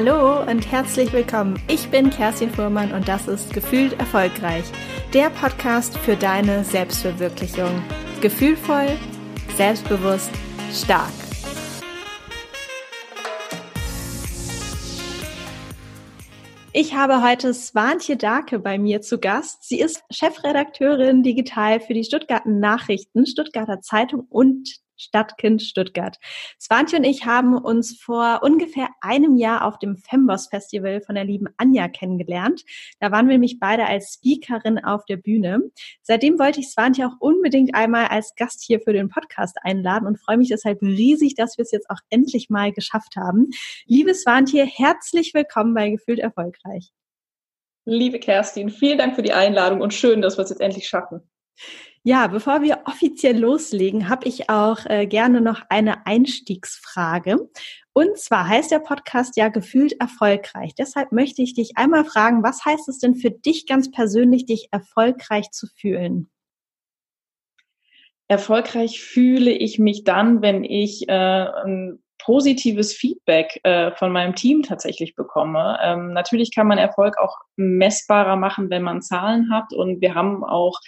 Hallo 0.00 0.48
und 0.48 0.70
herzlich 0.70 1.12
willkommen. 1.12 1.60
Ich 1.66 1.88
bin 1.88 2.10
Kerstin 2.10 2.50
Fuhrmann 2.50 2.92
und 2.92 3.08
das 3.08 3.26
ist 3.26 3.52
Gefühlt 3.52 3.98
Erfolgreich, 3.98 4.62
der 5.12 5.28
Podcast 5.28 5.98
für 5.98 6.14
deine 6.14 6.62
Selbstverwirklichung. 6.62 7.82
Gefühlvoll, 8.20 8.96
selbstbewusst, 9.56 10.30
stark. 10.72 11.10
Ich 16.72 16.94
habe 16.94 17.24
heute 17.24 17.52
Swantje 17.52 18.16
Darke 18.16 18.60
bei 18.60 18.78
mir 18.78 19.00
zu 19.00 19.18
Gast. 19.18 19.68
Sie 19.68 19.80
ist 19.80 20.04
Chefredakteurin 20.12 21.24
digital 21.24 21.80
für 21.80 21.94
die 21.94 22.04
Stuttgarter 22.04 22.48
Nachrichten, 22.48 23.26
Stuttgarter 23.26 23.80
Zeitung 23.80 24.28
und 24.30 24.78
Stadtkind 24.98 25.62
Stuttgart. 25.62 26.18
Svante 26.60 26.96
und 26.96 27.04
ich 27.04 27.24
haben 27.24 27.56
uns 27.56 27.98
vor 27.98 28.40
ungefähr 28.42 28.88
einem 29.00 29.36
Jahr 29.36 29.64
auf 29.64 29.78
dem 29.78 29.96
Femboss 29.96 30.48
Festival 30.48 31.00
von 31.00 31.14
der 31.14 31.24
lieben 31.24 31.48
Anja 31.56 31.88
kennengelernt. 31.88 32.64
Da 33.00 33.10
waren 33.10 33.26
wir 33.26 33.34
nämlich 33.34 33.58
beide 33.58 33.86
als 33.86 34.14
Speakerin 34.14 34.78
auf 34.84 35.04
der 35.06 35.16
Bühne. 35.16 35.60
Seitdem 36.02 36.38
wollte 36.38 36.60
ich 36.60 36.68
Svante 36.68 37.06
auch 37.06 37.16
unbedingt 37.20 37.74
einmal 37.74 38.06
als 38.06 38.34
Gast 38.36 38.62
hier 38.64 38.80
für 38.80 38.92
den 38.92 39.08
Podcast 39.08 39.56
einladen 39.62 40.06
und 40.06 40.20
freue 40.20 40.36
mich 40.36 40.48
deshalb 40.48 40.82
riesig, 40.82 41.34
dass 41.34 41.56
wir 41.56 41.62
es 41.62 41.70
jetzt 41.70 41.88
auch 41.90 42.00
endlich 42.10 42.50
mal 42.50 42.72
geschafft 42.72 43.16
haben. 43.16 43.50
Liebe 43.86 44.14
Svante, 44.14 44.64
herzlich 44.64 45.32
willkommen 45.34 45.74
bei 45.74 45.90
Gefühlt 45.90 46.18
Erfolgreich. 46.18 46.90
Liebe 47.84 48.18
Kerstin, 48.18 48.68
vielen 48.68 48.98
Dank 48.98 49.14
für 49.14 49.22
die 49.22 49.32
Einladung 49.32 49.80
und 49.80 49.94
schön, 49.94 50.20
dass 50.20 50.36
wir 50.36 50.44
es 50.44 50.50
jetzt 50.50 50.60
endlich 50.60 50.86
schaffen. 50.88 51.22
Ja, 52.04 52.26
bevor 52.28 52.62
wir 52.62 52.82
offiziell 52.86 53.38
loslegen, 53.38 54.08
habe 54.08 54.28
ich 54.28 54.48
auch 54.48 54.86
äh, 54.86 55.06
gerne 55.06 55.40
noch 55.40 55.62
eine 55.68 56.06
Einstiegsfrage. 56.06 57.48
Und 57.92 58.16
zwar 58.18 58.48
heißt 58.48 58.70
der 58.70 58.78
Podcast 58.78 59.36
ja 59.36 59.48
gefühlt 59.48 60.00
erfolgreich. 60.00 60.74
Deshalb 60.74 61.10
möchte 61.12 61.42
ich 61.42 61.54
dich 61.54 61.76
einmal 61.76 62.04
fragen, 62.04 62.42
was 62.42 62.64
heißt 62.64 62.88
es 62.88 62.98
denn 62.98 63.16
für 63.16 63.30
dich 63.30 63.66
ganz 63.66 63.90
persönlich, 63.90 64.46
dich 64.46 64.68
erfolgreich 64.70 65.50
zu 65.50 65.66
fühlen? 65.66 66.30
Erfolgreich 68.28 69.00
fühle 69.00 69.50
ich 69.50 69.78
mich 69.78 70.04
dann, 70.04 70.42
wenn 70.42 70.62
ich 70.62 71.08
äh, 71.08 71.12
ein 71.12 71.98
positives 72.18 72.92
Feedback 72.92 73.58
äh, 73.64 73.92
von 73.92 74.12
meinem 74.12 74.34
Team 74.34 74.62
tatsächlich 74.62 75.14
bekomme. 75.14 75.78
Ähm, 75.82 76.12
natürlich 76.12 76.54
kann 76.54 76.66
man 76.66 76.78
Erfolg 76.78 77.18
auch 77.18 77.36
messbarer 77.56 78.36
machen, 78.36 78.70
wenn 78.70 78.82
man 78.82 79.02
Zahlen 79.02 79.50
hat. 79.50 79.72
Und 79.72 80.00
wir 80.00 80.14
haben 80.14 80.44
auch 80.44 80.78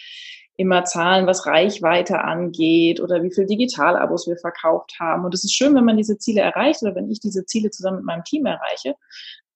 immer 0.61 0.85
Zahlen, 0.85 1.27
was 1.27 1.47
Reichweite 1.47 2.21
angeht 2.21 3.01
oder 3.01 3.23
wie 3.23 3.33
viel 3.33 3.47
Digitalabos 3.47 4.29
wir 4.29 4.37
verkauft 4.37 4.93
haben. 5.01 5.25
Und 5.25 5.33
es 5.33 5.43
ist 5.43 5.55
schön, 5.55 5.75
wenn 5.75 5.87
man 5.87 5.97
diese 5.97 6.19
Ziele 6.19 6.43
erreicht 6.43 6.83
oder 6.83 6.95
wenn 6.95 7.11
ich 7.11 7.19
diese 7.19 7.47
Ziele 7.47 7.71
zusammen 7.71 7.99
mit 7.99 8.05
meinem 8.05 8.25
Team 8.25 8.45
erreiche. 8.45 8.95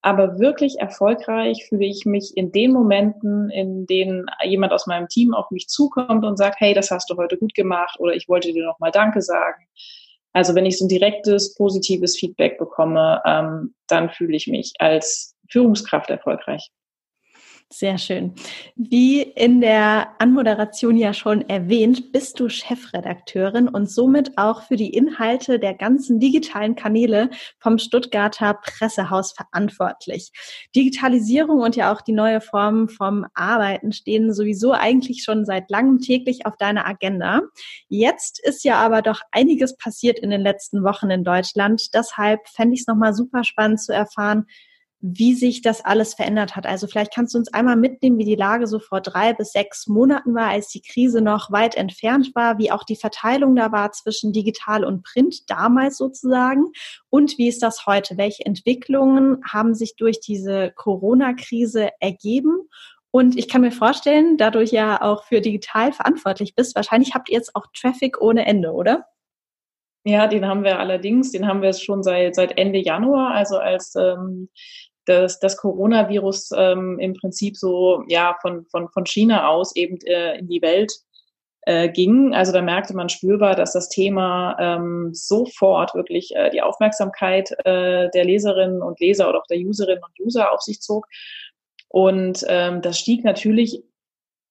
Aber 0.01 0.39
wirklich 0.39 0.81
erfolgreich 0.81 1.67
fühle 1.69 1.85
ich 1.85 2.07
mich 2.07 2.37
in 2.37 2.53
den 2.53 2.73
Momenten, 2.73 3.51
in 3.51 3.87
denen 3.87 4.25
jemand 4.45 4.73
aus 4.73 4.87
meinem 4.87 5.09
Team 5.09 5.35
auf 5.35 5.51
mich 5.51 5.69
zukommt 5.69 6.25
und 6.25 6.39
sagt, 6.39 6.57
hey, 6.59 6.73
das 6.73 6.91
hast 6.91 7.11
du 7.11 7.17
heute 7.17 7.37
gut 7.37 7.55
gemacht 7.55 8.01
oder 8.01 8.15
ich 8.15 8.27
wollte 8.27 8.53
dir 8.53 8.65
nochmal 8.65 8.91
Danke 8.91 9.21
sagen. 9.21 9.67
Also 10.33 10.55
wenn 10.55 10.67
ich 10.67 10.79
so 10.79 10.87
ein 10.87 10.89
direktes, 10.89 11.55
positives 11.55 12.19
Feedback 12.19 12.59
bekomme, 12.59 13.21
ähm, 13.27 13.75
dann 13.89 14.09
fühle 14.09 14.37
ich 14.37 14.47
mich 14.47 14.73
als 14.79 15.37
Führungskraft 15.51 16.09
erfolgreich. 16.09 16.71
Sehr 17.71 17.99
schön. 17.99 18.35
Wie 18.77 19.23
in 19.23 19.61
der 19.61 20.21
Anmoderation 20.21 20.97
ja 20.97 21.13
schon 21.13 21.49
erwähnt, 21.49 22.13
bist 22.13 22.39
du 22.39 22.49
Chefredakteurin 22.49 23.69
und 23.69 23.91
somit 23.91 24.39
auch 24.39 24.63
für 24.63 24.77
die 24.77 24.91
Inhalte 24.91 25.59
der 25.59 25.75
ganzen 25.75 26.21
digitalen 26.21 26.77
Kanäle 26.77 27.31
vom 27.59 27.79
Stuttgarter 27.79 28.55
Pressehaus 28.55 29.33
verantwortlich. 29.33 30.31
Digitalisierung 30.77 31.63
und 31.63 31.75
ja 31.75 31.93
auch 31.93 32.01
die 32.01 32.13
neue 32.13 32.41
Form 32.41 32.89
vom 32.89 33.27
Arbeiten 33.35 33.93
stehen 33.93 34.33
sowieso 34.33 34.73
eigentlich 34.73 35.25
schon 35.25 35.45
seit 35.45 35.69
langem 35.69 35.99
täglich 35.99 36.47
auf 36.47 36.57
deiner 36.57 36.87
Agenda. 36.87 37.41
Jetzt 37.89 38.39
ist 38.45 38.63
ja 38.63 38.77
aber 38.77 39.03
doch 39.03 39.21
einiges 39.33 39.77
passiert 39.77 40.21
in 40.21 40.31
den 40.31 40.43
letzten 40.43 40.85
Wochen 40.85 41.11
in 41.11 41.25
Deutschland. 41.25 41.93
Deshalb 41.93 42.47
fände 42.47 42.75
ich 42.75 42.83
es 42.83 42.87
nochmal 42.87 43.15
super 43.15 43.43
spannend 43.43 43.81
zu 43.81 43.93
erfahren, 43.93 44.47
wie 45.07 45.35
sich 45.35 45.61
das 45.61 45.85
alles 45.85 46.15
verändert 46.15 46.57
hat. 46.57 46.65
Also 46.65 46.87
vielleicht 46.87 47.13
kannst 47.13 47.35
du 47.35 47.39
uns 47.39 47.53
einmal 47.53 47.77
mitnehmen, 47.77 48.17
wie 48.17 48.25
die 48.25 48.37
Lage 48.37 48.67
so 48.67 48.79
vor 48.79 49.03
drei 49.03 49.35
bis 49.35 49.53
sechs 49.53 49.87
Monaten 49.87 50.35
war, 50.35 50.49
als 50.49 50.69
die 50.69 50.81
Krise 50.81 51.21
noch 51.21 51.53
weit 51.53 51.75
entfernt 51.75 52.35
war, 52.35 52.57
wie 52.57 52.71
auch 52.71 52.85
die 52.85 52.97
Verteilung 52.97 53.55
da 53.55 53.71
war 53.71 53.93
zwischen 53.93 54.33
digital 54.33 54.83
und 54.83 55.03
print 55.03 55.51
damals 55.51 55.99
sozusagen 55.99 56.73
und 57.11 57.37
wie 57.37 57.49
ist 57.49 57.63
das 57.63 57.85
heute? 57.85 58.17
Welche 58.17 58.47
Entwicklungen 58.47 59.43
haben 59.47 59.75
sich 59.75 59.97
durch 59.97 60.21
diese 60.21 60.73
Corona-Krise 60.75 61.91
ergeben? 62.01 62.71
Und 63.11 63.37
ich 63.37 63.47
kann 63.47 63.61
mir 63.61 63.73
vorstellen, 63.73 64.39
da 64.39 64.51
du 64.51 64.65
ja 64.65 65.03
auch 65.03 65.25
für 65.25 65.43
digital 65.43 65.93
verantwortlich 65.93 66.55
bist, 66.55 66.75
wahrscheinlich 66.77 67.15
habt 67.15 67.29
ihr 67.29 67.37
jetzt 67.37 67.55
auch 67.55 67.67
Traffic 67.79 68.23
ohne 68.23 68.47
Ende, 68.47 68.73
oder? 68.73 69.05
Ja, 70.07 70.27
den 70.27 70.47
haben 70.47 70.65
wir 70.65 70.79
allerdings, 70.79 71.33
den 71.33 71.47
haben 71.47 71.63
wir 71.63 71.73
schon 71.73 72.03
seit, 72.03 72.35
seit 72.35 72.59
Ende 72.59 72.79
Januar, 72.79 73.33
also 73.33 73.57
als 73.57 73.95
ähm, 73.97 74.51
das, 75.07 75.39
das 75.39 75.57
Coronavirus 75.57 76.51
ähm, 76.57 76.99
im 76.99 77.15
Prinzip 77.15 77.57
so 77.57 78.05
ja 78.09 78.37
von, 78.41 78.67
von, 78.67 78.89
von 78.89 79.05
China 79.05 79.49
aus 79.49 79.75
eben 79.77 79.99
äh, 80.07 80.39
in 80.39 80.49
die 80.49 80.63
Welt 80.63 80.93
äh, 81.63 81.89
ging. 81.89 82.35
Also 82.35 82.53
da 82.53 82.63
merkte 82.63 82.95
man 82.95 83.09
spürbar, 83.09 83.55
dass 83.55 83.73
das 83.73 83.89
Thema 83.89 84.57
ähm, 84.59 85.11
sofort 85.13 85.95
wirklich 85.95 86.35
äh, 86.35 86.51
die 86.51 86.63
Aufmerksamkeit 86.63 87.53
äh, 87.65 88.11
der 88.11 88.25
Leserinnen 88.25 88.83
und 88.83 89.01
Leser 89.01 89.29
oder 89.29 89.41
auch 89.41 89.47
der 89.47 89.59
Userinnen 89.59 90.03
und 90.05 90.27
User 90.27 90.53
auf 90.53 90.61
sich 90.61 90.81
zog. 90.81 91.07
Und 91.89 92.45
ähm, 92.49 92.83
das 92.83 92.99
stieg 92.99 93.25
natürlich 93.25 93.83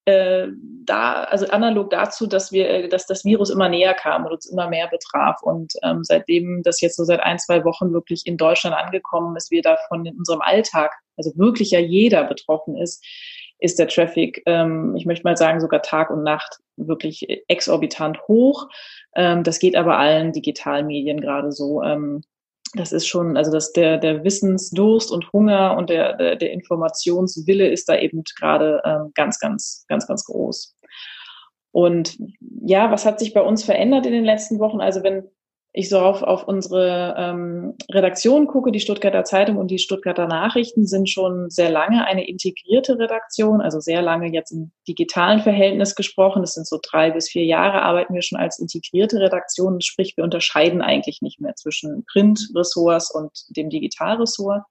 äh, 0.05 0.47
da, 0.85 1.23
also 1.23 1.47
analog 1.47 1.89
dazu, 1.89 2.27
dass 2.27 2.51
wir, 2.51 2.69
äh, 2.69 2.89
dass 2.89 3.05
das 3.05 3.23
Virus 3.23 3.49
immer 3.49 3.69
näher 3.69 3.93
kam 3.93 4.25
und 4.25 4.33
uns 4.33 4.45
immer 4.45 4.69
mehr 4.69 4.87
betraf. 4.87 5.41
Und 5.41 5.73
ähm, 5.83 6.03
seitdem 6.03 6.61
das 6.63 6.81
jetzt 6.81 6.97
so 6.97 7.03
seit 7.03 7.21
ein, 7.21 7.39
zwei 7.39 7.63
Wochen 7.63 7.93
wirklich 7.93 8.25
in 8.25 8.37
Deutschland 8.37 8.75
angekommen 8.75 9.35
ist, 9.35 9.51
wir 9.51 9.61
davon 9.61 10.05
in 10.05 10.17
unserem 10.17 10.41
Alltag, 10.41 10.91
also 11.17 11.31
wirklich 11.35 11.71
ja 11.71 11.79
jeder 11.79 12.23
betroffen 12.25 12.77
ist, 12.77 13.05
ist 13.59 13.79
der 13.79 13.87
Traffic, 13.87 14.43
ähm, 14.45 14.93
ich 14.97 15.05
möchte 15.05 15.23
mal 15.23 15.37
sagen, 15.37 15.61
sogar 15.61 15.81
Tag 15.81 16.09
und 16.09 16.23
Nacht 16.23 16.59
wirklich 16.75 17.25
exorbitant 17.47 18.19
hoch. 18.27 18.67
Ähm, 19.15 19.43
das 19.43 19.59
geht 19.59 19.77
aber 19.77 19.97
allen 19.97 20.33
Digitalmedien 20.33 21.21
gerade 21.21 21.51
so. 21.51 21.81
Ähm, 21.81 22.23
das 22.75 22.91
ist 22.91 23.07
schon, 23.07 23.37
also 23.37 23.51
dass 23.51 23.71
der, 23.71 23.97
der 23.97 24.23
Wissensdurst 24.23 25.11
und 25.11 25.31
Hunger 25.31 25.77
und 25.77 25.89
der, 25.89 26.13
der, 26.17 26.35
der 26.35 26.51
Informationswille 26.51 27.67
ist 27.67 27.87
da 27.87 27.97
eben 27.97 28.23
gerade 28.39 28.81
ähm, 28.85 29.11
ganz, 29.13 29.39
ganz, 29.39 29.85
ganz, 29.87 30.07
ganz 30.07 30.25
groß. 30.25 30.75
Und 31.71 32.17
ja, 32.65 32.91
was 32.91 33.05
hat 33.05 33.19
sich 33.19 33.33
bei 33.33 33.41
uns 33.41 33.63
verändert 33.63 34.05
in 34.05 34.13
den 34.13 34.25
letzten 34.25 34.59
Wochen? 34.59 34.81
Also 34.81 35.03
wenn 35.03 35.23
ich 35.75 35.89
so 35.89 35.99
auf, 35.99 36.21
auf 36.21 36.47
unsere 36.47 37.15
ähm, 37.17 37.73
Redaktion 37.91 38.45
gucke, 38.45 38.71
die 38.71 38.79
Stuttgarter 38.79 39.23
Zeitung 39.23 39.57
und 39.57 39.71
die 39.71 39.79
Stuttgarter 39.79 40.27
Nachrichten 40.27 40.85
sind 40.85 41.09
schon 41.09 41.49
sehr 41.49 41.71
lange 41.71 42.05
eine 42.05 42.27
integrierte 42.27 42.99
Redaktion, 42.99 43.59
also 43.59 43.79
sehr 43.79 44.03
lange 44.03 44.31
jetzt 44.31 44.51
im 44.51 44.71
digitalen 44.87 45.39
Verhältnis 45.39 45.95
gesprochen. 45.95 46.43
Das 46.43 46.53
sind 46.53 46.67
so 46.67 46.79
drei 46.79 47.09
bis 47.09 47.27
vier 47.27 47.45
Jahre 47.45 47.81
arbeiten 47.81 48.13
wir 48.13 48.21
schon 48.21 48.39
als 48.39 48.59
integrierte 48.59 49.19
Redaktion. 49.19 49.81
Sprich, 49.81 50.15
wir 50.15 50.23
unterscheiden 50.23 50.83
eigentlich 50.83 51.23
nicht 51.23 51.41
mehr 51.41 51.55
zwischen 51.55 52.05
Print-Ressorts 52.05 53.09
und 53.09 53.31
dem 53.49 53.71
Digitalressort. 53.71 54.61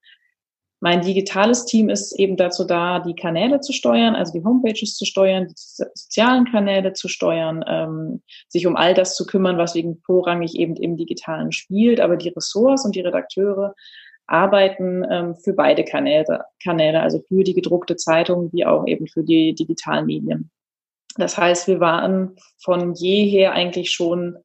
Mein 0.82 1.00
digitales 1.00 1.64
Team 1.64 1.88
ist 1.88 2.10
eben 2.18 2.36
dazu 2.36 2.64
da, 2.64 2.98
die 2.98 3.14
Kanäle 3.14 3.60
zu 3.60 3.72
steuern, 3.72 4.16
also 4.16 4.32
die 4.32 4.44
Homepages 4.44 4.96
zu 4.96 5.04
steuern, 5.04 5.46
die 5.46 5.54
sozialen 5.56 6.44
Kanäle 6.50 6.92
zu 6.92 7.06
steuern, 7.06 7.64
ähm, 7.68 8.22
sich 8.48 8.66
um 8.66 8.74
all 8.74 8.92
das 8.92 9.14
zu 9.14 9.24
kümmern, 9.24 9.58
was 9.58 9.76
wegen 9.76 9.98
vorrangig 10.04 10.58
eben 10.58 10.74
im 10.74 10.96
Digitalen 10.96 11.52
spielt. 11.52 12.00
Aber 12.00 12.16
die 12.16 12.30
Ressorts 12.30 12.84
und 12.84 12.96
die 12.96 13.00
Redakteure 13.00 13.76
arbeiten 14.26 15.06
ähm, 15.08 15.36
für 15.36 15.52
beide 15.52 15.84
Kanäle, 15.84 16.46
Kanäle, 16.60 17.00
also 17.00 17.22
für 17.28 17.44
die 17.44 17.54
gedruckte 17.54 17.94
Zeitung 17.94 18.52
wie 18.52 18.66
auch 18.66 18.84
eben 18.88 19.06
für 19.06 19.22
die 19.22 19.54
digitalen 19.54 20.06
Medien. 20.06 20.50
Das 21.14 21.38
heißt, 21.38 21.68
wir 21.68 21.78
waren 21.78 22.34
von 22.58 22.94
jeher 22.94 23.52
eigentlich 23.52 23.92
schon 23.92 24.36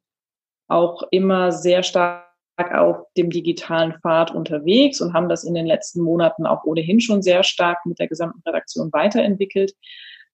auch 0.67 1.01
immer 1.09 1.51
sehr 1.51 1.81
stark 1.81 2.26
auf 2.57 3.05
dem 3.15 3.29
digitalen 3.29 3.93
Pfad 4.01 4.33
unterwegs 4.33 4.99
und 5.01 5.13
haben 5.13 5.29
das 5.29 5.43
in 5.43 5.53
den 5.53 5.65
letzten 5.65 6.01
Monaten 6.01 6.45
auch 6.45 6.63
ohnehin 6.63 6.99
schon 6.99 7.21
sehr 7.21 7.43
stark 7.43 7.85
mit 7.85 7.99
der 7.99 8.07
gesamten 8.07 8.41
Redaktion 8.45 8.91
weiterentwickelt. 8.91 9.73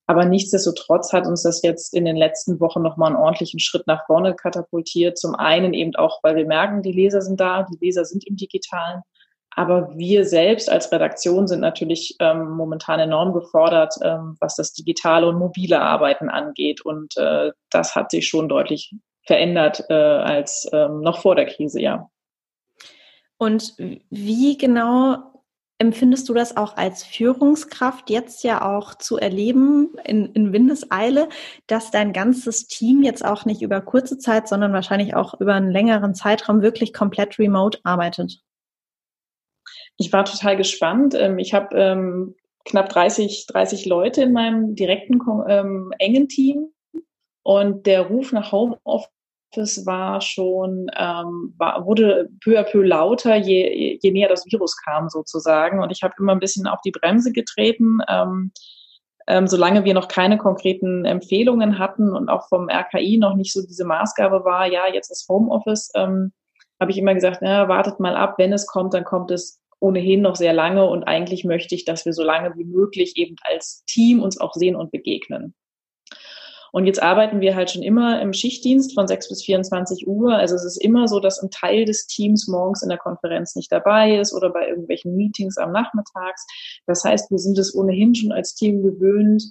Aber 0.05 0.25
nichtsdestotrotz 0.25 1.13
hat 1.13 1.27
uns 1.27 1.43
das 1.43 1.61
jetzt 1.61 1.93
in 1.93 2.05
den 2.05 2.17
letzten 2.17 2.59
Wochen 2.59 2.81
nochmal 2.81 3.11
einen 3.11 3.21
ordentlichen 3.21 3.59
Schritt 3.59 3.87
nach 3.87 4.05
vorne 4.05 4.35
katapultiert. 4.35 5.17
Zum 5.17 5.35
einen 5.35 5.73
eben 5.73 5.95
auch, 5.95 6.19
weil 6.23 6.35
wir 6.35 6.45
merken, 6.45 6.81
die 6.81 6.91
Leser 6.91 7.21
sind 7.21 7.39
da, 7.39 7.63
die 7.63 7.77
Leser 7.79 8.03
sind 8.03 8.27
im 8.27 8.35
Digitalen. 8.35 9.01
Aber 9.55 9.89
wir 9.95 10.25
selbst 10.25 10.69
als 10.69 10.91
Redaktion 10.91 11.47
sind 11.47 11.59
natürlich 11.59 12.15
ähm, 12.19 12.49
momentan 12.51 12.99
enorm 12.99 13.33
gefordert, 13.33 13.93
ähm, 14.01 14.35
was 14.39 14.55
das 14.55 14.73
digitale 14.73 15.27
und 15.27 15.37
mobile 15.37 15.79
Arbeiten 15.79 16.29
angeht. 16.29 16.81
Und 16.81 17.15
äh, 17.17 17.51
das 17.69 17.95
hat 17.95 18.11
sich 18.11 18.27
schon 18.27 18.49
deutlich 18.49 18.93
verändert 19.25 19.85
äh, 19.89 19.93
als 19.93 20.67
ähm, 20.73 21.01
noch 21.01 21.21
vor 21.21 21.35
der 21.35 21.45
Krise, 21.45 21.81
ja. 21.81 22.09
Und 23.37 23.75
wie 24.09 24.57
genau 24.57 25.33
Empfindest 25.83 26.29
du 26.29 26.33
das 26.33 26.55
auch 26.55 26.77
als 26.77 27.03
Führungskraft 27.03 28.09
jetzt 28.09 28.43
ja 28.45 28.61
auch 28.61 28.95
zu 28.95 29.17
erleben 29.17 29.89
in, 30.05 30.27
in 30.33 30.53
Windeseile, 30.53 31.27
dass 31.67 31.91
dein 31.91 32.13
ganzes 32.13 32.67
Team 32.67 33.03
jetzt 33.03 33.25
auch 33.25 33.43
nicht 33.43 33.61
über 33.61 33.81
kurze 33.81 34.17
Zeit, 34.17 34.47
sondern 34.47 34.71
wahrscheinlich 34.71 35.13
auch 35.13 35.41
über 35.41 35.55
einen 35.55 35.71
längeren 35.71 36.15
Zeitraum 36.15 36.61
wirklich 36.61 36.93
komplett 36.93 37.37
remote 37.37 37.79
arbeitet? 37.83 38.39
Ich 39.97 40.13
war 40.13 40.23
total 40.23 40.55
gespannt. 40.55 41.15
Ähm, 41.15 41.37
ich 41.37 41.53
habe 41.53 41.75
ähm, 41.75 42.35
knapp 42.63 42.87
30, 42.87 43.47
30 43.47 43.85
Leute 43.85 44.21
in 44.23 44.31
meinem 44.31 44.75
direkten 44.75 45.19
ähm, 45.49 45.91
engen 45.99 46.29
Team 46.29 46.71
und 47.41 47.87
der 47.87 48.03
Ruf 48.03 48.31
nach 48.31 48.53
Homeoffice 48.53 49.09
das 49.55 49.85
war 49.85 50.21
schon, 50.21 50.87
ähm, 50.97 51.53
war, 51.57 51.85
wurde 51.85 52.29
peu 52.43 52.59
à 52.59 52.63
peu 52.63 52.83
lauter, 52.83 53.35
je, 53.35 53.97
je 54.01 54.11
näher 54.11 54.29
das 54.29 54.45
Virus 54.45 54.75
kam 54.77 55.09
sozusagen. 55.09 55.81
Und 55.81 55.91
ich 55.91 56.03
habe 56.03 56.13
immer 56.19 56.33
ein 56.33 56.39
bisschen 56.39 56.67
auf 56.67 56.79
die 56.85 56.91
Bremse 56.91 57.31
getreten. 57.31 57.99
Ähm, 58.09 58.51
ähm, 59.27 59.47
solange 59.47 59.85
wir 59.85 59.93
noch 59.93 60.07
keine 60.07 60.37
konkreten 60.37 61.05
Empfehlungen 61.05 61.79
hatten 61.79 62.13
und 62.13 62.29
auch 62.29 62.47
vom 62.49 62.69
RKI 62.69 63.17
noch 63.17 63.35
nicht 63.35 63.53
so 63.53 63.61
diese 63.65 63.85
Maßgabe 63.85 64.43
war, 64.43 64.65
ja, 64.67 64.81
jetzt 64.91 65.09
ist 65.11 65.27
Homeoffice, 65.29 65.91
ähm, 65.95 66.33
habe 66.79 66.91
ich 66.91 66.97
immer 66.97 67.13
gesagt, 67.13 67.39
na, 67.41 67.69
wartet 67.69 67.99
mal 67.99 68.15
ab, 68.15 68.35
wenn 68.37 68.51
es 68.51 68.67
kommt, 68.67 68.93
dann 68.93 69.05
kommt 69.05 69.31
es 69.31 69.61
ohnehin 69.79 70.21
noch 70.21 70.35
sehr 70.35 70.53
lange 70.53 70.85
und 70.85 71.03
eigentlich 71.03 71.43
möchte 71.43 71.75
ich, 71.75 71.85
dass 71.85 72.05
wir 72.05 72.13
so 72.13 72.23
lange 72.23 72.53
wie 72.57 72.65
möglich 72.65 73.13
eben 73.15 73.35
als 73.43 73.83
Team 73.85 74.21
uns 74.21 74.39
auch 74.39 74.53
sehen 74.53 74.75
und 74.75 74.91
begegnen. 74.91 75.53
Und 76.73 76.87
jetzt 76.87 77.03
arbeiten 77.03 77.39
wir 77.39 77.55
halt 77.55 77.69
schon 77.69 77.83
immer 77.83 78.19
im 78.19 78.33
Schichtdienst 78.33 78.95
von 78.95 79.07
6 79.07 79.29
bis 79.29 79.43
24 79.43 80.07
Uhr. 80.07 80.33
Also 80.33 80.55
es 80.55 80.65
ist 80.65 80.83
immer 80.83 81.07
so, 81.07 81.19
dass 81.19 81.39
ein 81.39 81.51
Teil 81.51 81.85
des 81.85 82.07
Teams 82.07 82.47
morgens 82.47 82.81
in 82.81 82.89
der 82.89 82.97
Konferenz 82.97 83.55
nicht 83.55 83.71
dabei 83.71 84.17
ist 84.17 84.33
oder 84.33 84.49
bei 84.49 84.67
irgendwelchen 84.67 85.15
Meetings 85.15 85.59
am 85.59 85.71
Nachmittags. 85.71 86.47
Das 86.87 87.03
heißt, 87.03 87.29
wir 87.29 87.37
sind 87.37 87.59
es 87.59 87.75
ohnehin 87.75 88.15
schon 88.15 88.31
als 88.31 88.55
Team 88.55 88.81
gewöhnt, 88.81 89.43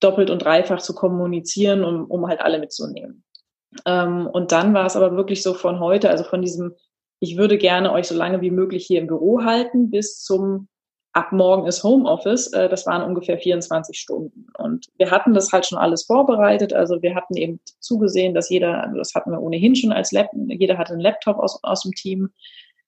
doppelt 0.00 0.30
und 0.30 0.38
dreifach 0.38 0.80
zu 0.80 0.94
kommunizieren, 0.94 1.84
um, 1.84 2.06
um 2.06 2.26
halt 2.26 2.40
alle 2.40 2.58
mitzunehmen. 2.58 3.24
Ähm, 3.84 4.26
und 4.26 4.50
dann 4.50 4.72
war 4.72 4.86
es 4.86 4.96
aber 4.96 5.14
wirklich 5.14 5.42
so 5.42 5.52
von 5.52 5.80
heute, 5.80 6.08
also 6.08 6.24
von 6.24 6.40
diesem, 6.40 6.72
ich 7.20 7.36
würde 7.36 7.58
gerne 7.58 7.92
euch 7.92 8.08
so 8.08 8.14
lange 8.14 8.40
wie 8.40 8.50
möglich 8.50 8.86
hier 8.86 9.02
im 9.02 9.06
Büro 9.06 9.44
halten, 9.44 9.90
bis 9.90 10.22
zum 10.22 10.69
ab 11.12 11.32
morgen 11.32 11.66
ist 11.66 11.82
Homeoffice, 11.82 12.52
äh, 12.52 12.68
das 12.68 12.86
waren 12.86 13.02
ungefähr 13.02 13.38
24 13.38 13.98
Stunden. 13.98 14.46
Und 14.58 14.86
wir 14.96 15.10
hatten 15.10 15.34
das 15.34 15.52
halt 15.52 15.66
schon 15.66 15.78
alles 15.78 16.04
vorbereitet. 16.04 16.72
Also 16.72 17.02
wir 17.02 17.14
hatten 17.14 17.36
eben 17.36 17.60
zugesehen, 17.80 18.34
dass 18.34 18.48
jeder, 18.48 18.92
das 18.96 19.14
hatten 19.14 19.32
wir 19.32 19.42
ohnehin 19.42 19.74
schon 19.74 19.92
als 19.92 20.12
Lab, 20.12 20.30
jeder 20.34 20.78
hatte 20.78 20.92
einen 20.92 21.02
Laptop 21.02 21.38
aus, 21.38 21.58
aus 21.62 21.82
dem 21.82 21.92
Team. 21.92 22.30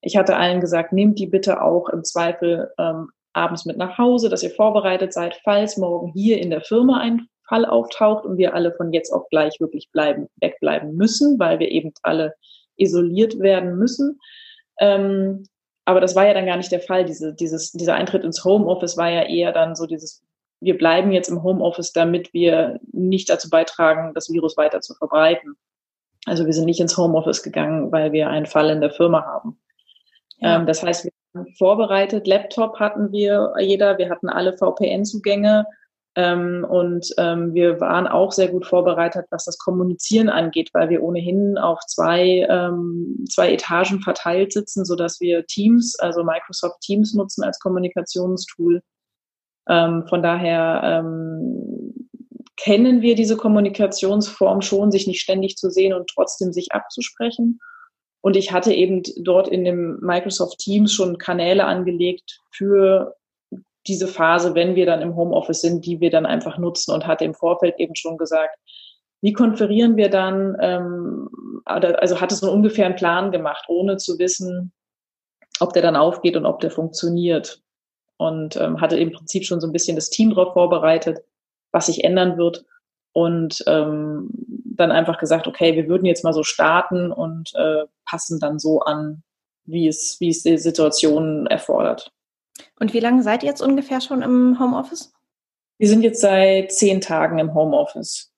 Ich 0.01 0.17
hatte 0.17 0.37
allen 0.37 0.61
gesagt, 0.61 0.93
nehmt 0.93 1.19
die 1.19 1.27
bitte 1.27 1.63
auch 1.63 1.89
im 1.89 2.05
Zweifel 2.05 2.71
ähm, 2.79 3.11
abends 3.33 3.65
mit 3.65 3.77
nach 3.77 3.99
Hause, 3.99 4.29
dass 4.29 4.43
ihr 4.43 4.51
vorbereitet 4.51 5.13
seid, 5.13 5.41
falls 5.43 5.77
morgen 5.77 6.13
hier 6.13 6.39
in 6.39 6.51
der 6.51 6.61
Firma 6.61 7.01
ein 7.01 7.29
Fall 7.49 7.65
auftaucht 7.65 8.25
und 8.25 8.39
wir 8.39 8.55
alle 8.55 8.73
von 8.73 8.93
jetzt 8.93 9.11
auf 9.11 9.29
gleich 9.31 9.59
wirklich 9.61 9.91
bleiben, 9.91 10.29
wegbleiben 10.41 10.97
müssen, 10.97 11.39
weil 11.39 11.59
wir 11.59 11.71
eben 11.71 11.93
alle 12.03 12.35
isoliert 12.77 13.39
werden 13.39 13.77
müssen. 13.77 14.21
Ähm, 14.81 15.45
aber 15.85 16.01
das 16.01 16.15
war 16.15 16.27
ja 16.27 16.35
dann 16.35 16.47
gar 16.47 16.57
nicht 16.57 16.73
der 16.73 16.81
Fall. 16.81 17.05
Diese, 17.05 17.35
dieses, 17.35 17.73
dieser 17.73 17.95
Eintritt 17.95 18.25
ins 18.25 18.45
Homeoffice 18.45 18.97
war 18.97 19.11
ja 19.11 19.23
eher 19.23 19.53
dann 19.53 19.75
so 19.75 19.87
dieses, 19.87 20.23
wir 20.61 20.79
bleiben 20.79 21.11
jetzt 21.11 21.29
im 21.29 21.43
Homeoffice, 21.43 21.93
damit 21.93 22.33
wir 22.33 22.79
nicht 22.93 23.29
dazu 23.29 23.51
beitragen, 23.51 24.15
das 24.15 24.31
Virus 24.31 24.57
weiter 24.57 24.81
zu 24.81 24.95
verbreiten. 24.95 25.57
Also 26.25 26.47
wir 26.47 26.53
sind 26.53 26.67
nicht 26.67 26.81
ins 26.81 26.97
Homeoffice 26.97 27.43
gegangen, 27.43 27.91
weil 27.91 28.13
wir 28.13 28.29
einen 28.29 28.47
Fall 28.47 28.71
in 28.71 28.81
der 28.81 28.93
Firma 28.93 29.25
haben. 29.25 29.59
Ja. 30.39 30.57
Ähm, 30.57 30.67
das 30.67 30.83
heißt, 30.83 31.05
wir 31.05 31.13
haben 31.35 31.53
vorbereitet, 31.57 32.29
Laptop 32.29 32.79
hatten 32.79 33.11
wir 33.11 33.55
jeder, 33.59 33.99
wir 33.99 34.09
hatten 34.09 34.29
alle 34.29 34.57
VPN-Zugänge, 34.57 35.67
ähm, 36.15 36.67
und 36.69 37.07
ähm, 37.17 37.55
wir 37.55 37.81
waren 37.81 38.07
auch 38.07 38.33
sehr 38.33 38.49
gut 38.49 38.67
vorbereitet, 38.67 39.27
was 39.31 39.47
das 39.47 39.57
Kommunizieren 39.57 40.29
angeht, 40.29 40.69
weil 40.75 40.91
wir 40.91 41.03
ohnehin 41.03 41.57
auf 41.57 41.81
zwei, 41.87 42.47
ähm, 42.51 43.25
zwei 43.31 43.53
Etagen 43.53 44.01
verteilt 44.01 44.53
sitzen, 44.53 44.85
so 44.85 44.95
dass 44.95 45.21
wir 45.21 45.47
Teams, 45.47 45.99
also 45.99 46.23
Microsoft 46.23 46.81
Teams 46.83 47.15
nutzen 47.15 47.43
als 47.43 47.59
Kommunikationstool. 47.61 48.83
Ähm, 49.69 50.05
von 50.07 50.23
daher 50.23 50.83
ähm, 50.85 52.09
kennen 52.57 53.01
wir 53.01 53.15
diese 53.15 53.39
Kommunikationsform 53.39 54.61
schon, 54.61 54.93
sich 54.93 55.07
nicht 55.07 55.23
ständig 55.23 55.57
zu 55.57 55.71
sehen 55.71 55.95
und 55.95 56.11
trotzdem 56.13 56.53
sich 56.53 56.73
abzusprechen. 56.73 57.59
Und 58.21 58.37
ich 58.37 58.53
hatte 58.53 58.75
eben 58.75 59.03
dort 59.23 59.49
in 59.49 59.65
dem 59.65 59.99
Microsoft 60.03 60.59
Teams 60.59 60.93
schon 60.93 61.17
Kanäle 61.17 61.65
angelegt 61.65 62.41
für 62.51 63.15
diese 63.87 64.07
Phase, 64.07 64.55
wenn 64.55 64.75
wir 64.75 64.87
dann 64.87 65.03
im 65.03 65.17
Homeoffice 65.17 65.61
sind, 65.61 65.85
die 65.87 66.01
wir 66.01 66.11
dann 66.11 66.27
einfach 66.27 66.59
nutzen 66.59 66.93
und 66.93 67.07
hatte 67.07 67.25
im 67.25 67.35
Vorfeld 67.35 67.79
eben 67.79 67.97
schon 67.97 68.17
gesagt, 68.17 68.57
wie 69.23 69.33
konferieren 69.33 69.97
wir 69.97 70.11
dann, 70.11 70.57
ähm, 70.61 71.29
also 71.65 72.21
hat 72.21 72.33
es 72.33 72.43
einen 72.43 72.97
Plan 72.97 73.31
gemacht, 73.31 73.65
ohne 73.69 73.97
zu 73.97 74.19
wissen, 74.19 74.73
ob 75.61 75.73
der 75.73 75.83
dann 75.83 75.97
aufgeht 75.97 76.37
und 76.37 76.45
ob 76.45 76.61
der 76.61 76.71
funktioniert. 76.71 77.63
Und 78.19 78.57
ähm, 78.57 78.81
hatte 78.81 78.99
im 78.99 79.13
Prinzip 79.13 79.45
schon 79.45 79.61
so 79.61 79.67
ein 79.67 79.73
bisschen 79.73 79.97
das 79.97 80.11
Team 80.11 80.31
darauf 80.31 80.53
vorbereitet, 80.53 81.21
was 81.73 81.87
sich 81.87 82.05
ändern 82.05 82.37
wird. 82.37 82.65
Und 83.13 83.63
ähm, 83.67 84.29
dann 84.65 84.93
einfach 84.93 85.19
gesagt, 85.19 85.47
okay, 85.47 85.75
wir 85.77 85.89
würden 85.89 86.07
jetzt 86.07 86.25
mal 86.25 86.33
so 86.33 86.43
starten 86.43 87.13
und 87.13 87.53
äh, 87.55 87.85
passen 88.05 88.41
dann 88.41 88.59
so 88.59 88.81
an, 88.81 89.23
wie 89.65 89.87
es, 89.87 90.17
wie 90.21 90.29
es 90.29 90.43
die 90.43 90.59
Situation 90.59 91.47
erfordert. 91.47 92.13
Und 92.79 92.93
wie 92.93 93.01
lange 93.01 93.23
seid 93.23 93.43
ihr 93.43 93.49
jetzt 93.49 93.63
ungefähr 93.63 94.01
schon 94.01 94.23
im 94.23 94.59
Homeoffice? 94.59 95.13
Wir 95.79 95.89
sind 95.89 96.03
jetzt 96.03 96.21
seit 96.21 96.73
zehn 96.73 97.01
Tagen 97.01 97.39
im 97.39 97.55
Homeoffice. 97.55 98.33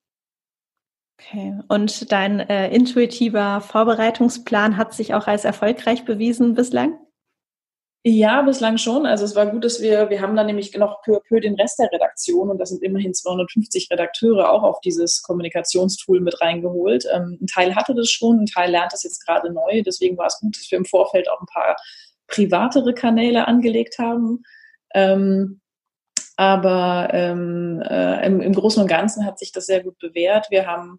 Okay. 1.21 1.59
Und 1.69 2.11
dein 2.13 2.41
äh, 2.41 2.75
intuitiver 2.75 3.61
Vorbereitungsplan 3.61 4.77
hat 4.77 4.95
sich 4.95 5.15
auch 5.15 5.27
als 5.27 5.45
erfolgreich 5.45 6.05
bewiesen 6.05 6.55
bislang? 6.55 6.99
Ja, 8.07 8.43
bislang 8.43 8.77
schon. 8.77 9.07
Also 9.07 9.25
es 9.25 9.35
war 9.35 9.47
gut, 9.47 9.65
dass 9.65 9.81
wir, 9.81 10.11
wir 10.11 10.21
haben 10.21 10.37
dann 10.37 10.45
nämlich 10.45 10.77
noch 10.77 11.01
peu, 11.01 11.21
peu 11.27 11.41
den 11.41 11.55
Rest 11.55 11.79
der 11.79 11.91
Redaktion 11.91 12.51
und 12.51 12.59
das 12.59 12.69
sind 12.69 12.83
immerhin 12.83 13.15
250 13.15 13.89
Redakteure 13.91 14.51
auch 14.51 14.63
auf 14.63 14.81
dieses 14.81 15.23
Kommunikationstool 15.23 16.21
mit 16.21 16.39
reingeholt. 16.43 17.07
Ähm, 17.11 17.39
ein 17.41 17.47
Teil 17.47 17.75
hatte 17.75 17.95
das 17.95 18.11
schon, 18.11 18.41
ein 18.41 18.47
Teil 18.47 18.71
lernt 18.71 18.93
das 18.93 19.05
jetzt 19.05 19.25
gerade 19.25 19.51
neu. 19.51 19.83
Deswegen 19.83 20.19
war 20.19 20.27
es 20.27 20.39
gut, 20.39 20.55
dass 20.55 20.71
wir 20.71 20.77
im 20.77 20.85
Vorfeld 20.85 21.31
auch 21.31 21.41
ein 21.41 21.47
paar 21.47 21.77
privatere 22.35 22.95
Kanäle 22.95 23.47
angelegt 23.47 23.99
haben. 23.99 24.43
Ähm, 24.95 25.61
aber 26.37 27.11
ähm, 27.13 27.81
äh, 27.89 28.27
im, 28.27 28.41
im, 28.41 28.53
Großen 28.55 28.83
und 28.83 28.89
Ganzen 28.89 29.25
hat 29.25 29.39
sich 29.39 29.53
das 29.53 29.67
sehr 29.67 29.83
gut 29.83 29.99
bewährt. 29.99 30.51
Wir 30.51 30.67
haben, 30.67 30.99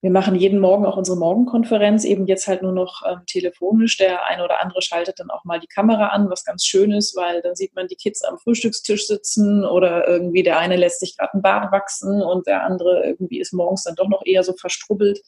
wir 0.00 0.10
machen 0.10 0.36
jeden 0.36 0.60
Morgen 0.60 0.86
auch 0.86 0.96
unsere 0.96 1.18
Morgenkonferenz, 1.18 2.04
eben 2.04 2.26
jetzt 2.26 2.46
halt 2.46 2.62
nur 2.62 2.70
noch 2.70 3.02
ähm, 3.04 3.22
telefonisch. 3.26 3.96
Der 3.96 4.26
eine 4.26 4.44
oder 4.44 4.60
andere 4.60 4.80
schaltet 4.80 5.18
dann 5.18 5.30
auch 5.30 5.44
mal 5.44 5.58
die 5.58 5.66
Kamera 5.66 6.08
an, 6.08 6.30
was 6.30 6.44
ganz 6.44 6.64
schön 6.64 6.92
ist, 6.92 7.16
weil 7.16 7.42
dann 7.42 7.56
sieht 7.56 7.74
man 7.74 7.88
die 7.88 7.96
Kids 7.96 8.22
am 8.22 8.38
Frühstückstisch 8.38 9.08
sitzen 9.08 9.64
oder 9.64 10.06
irgendwie 10.06 10.44
der 10.44 10.58
eine 10.60 10.76
lässt 10.76 11.00
sich 11.00 11.16
gerade 11.16 11.34
ein 11.34 11.42
Bart 11.42 11.72
wachsen 11.72 12.22
und 12.22 12.46
der 12.46 12.62
andere 12.62 13.04
irgendwie 13.04 13.40
ist 13.40 13.52
morgens 13.52 13.82
dann 13.82 13.96
doch 13.96 14.08
noch 14.08 14.22
eher 14.24 14.44
so 14.44 14.52
verstrubbelt. 14.52 15.20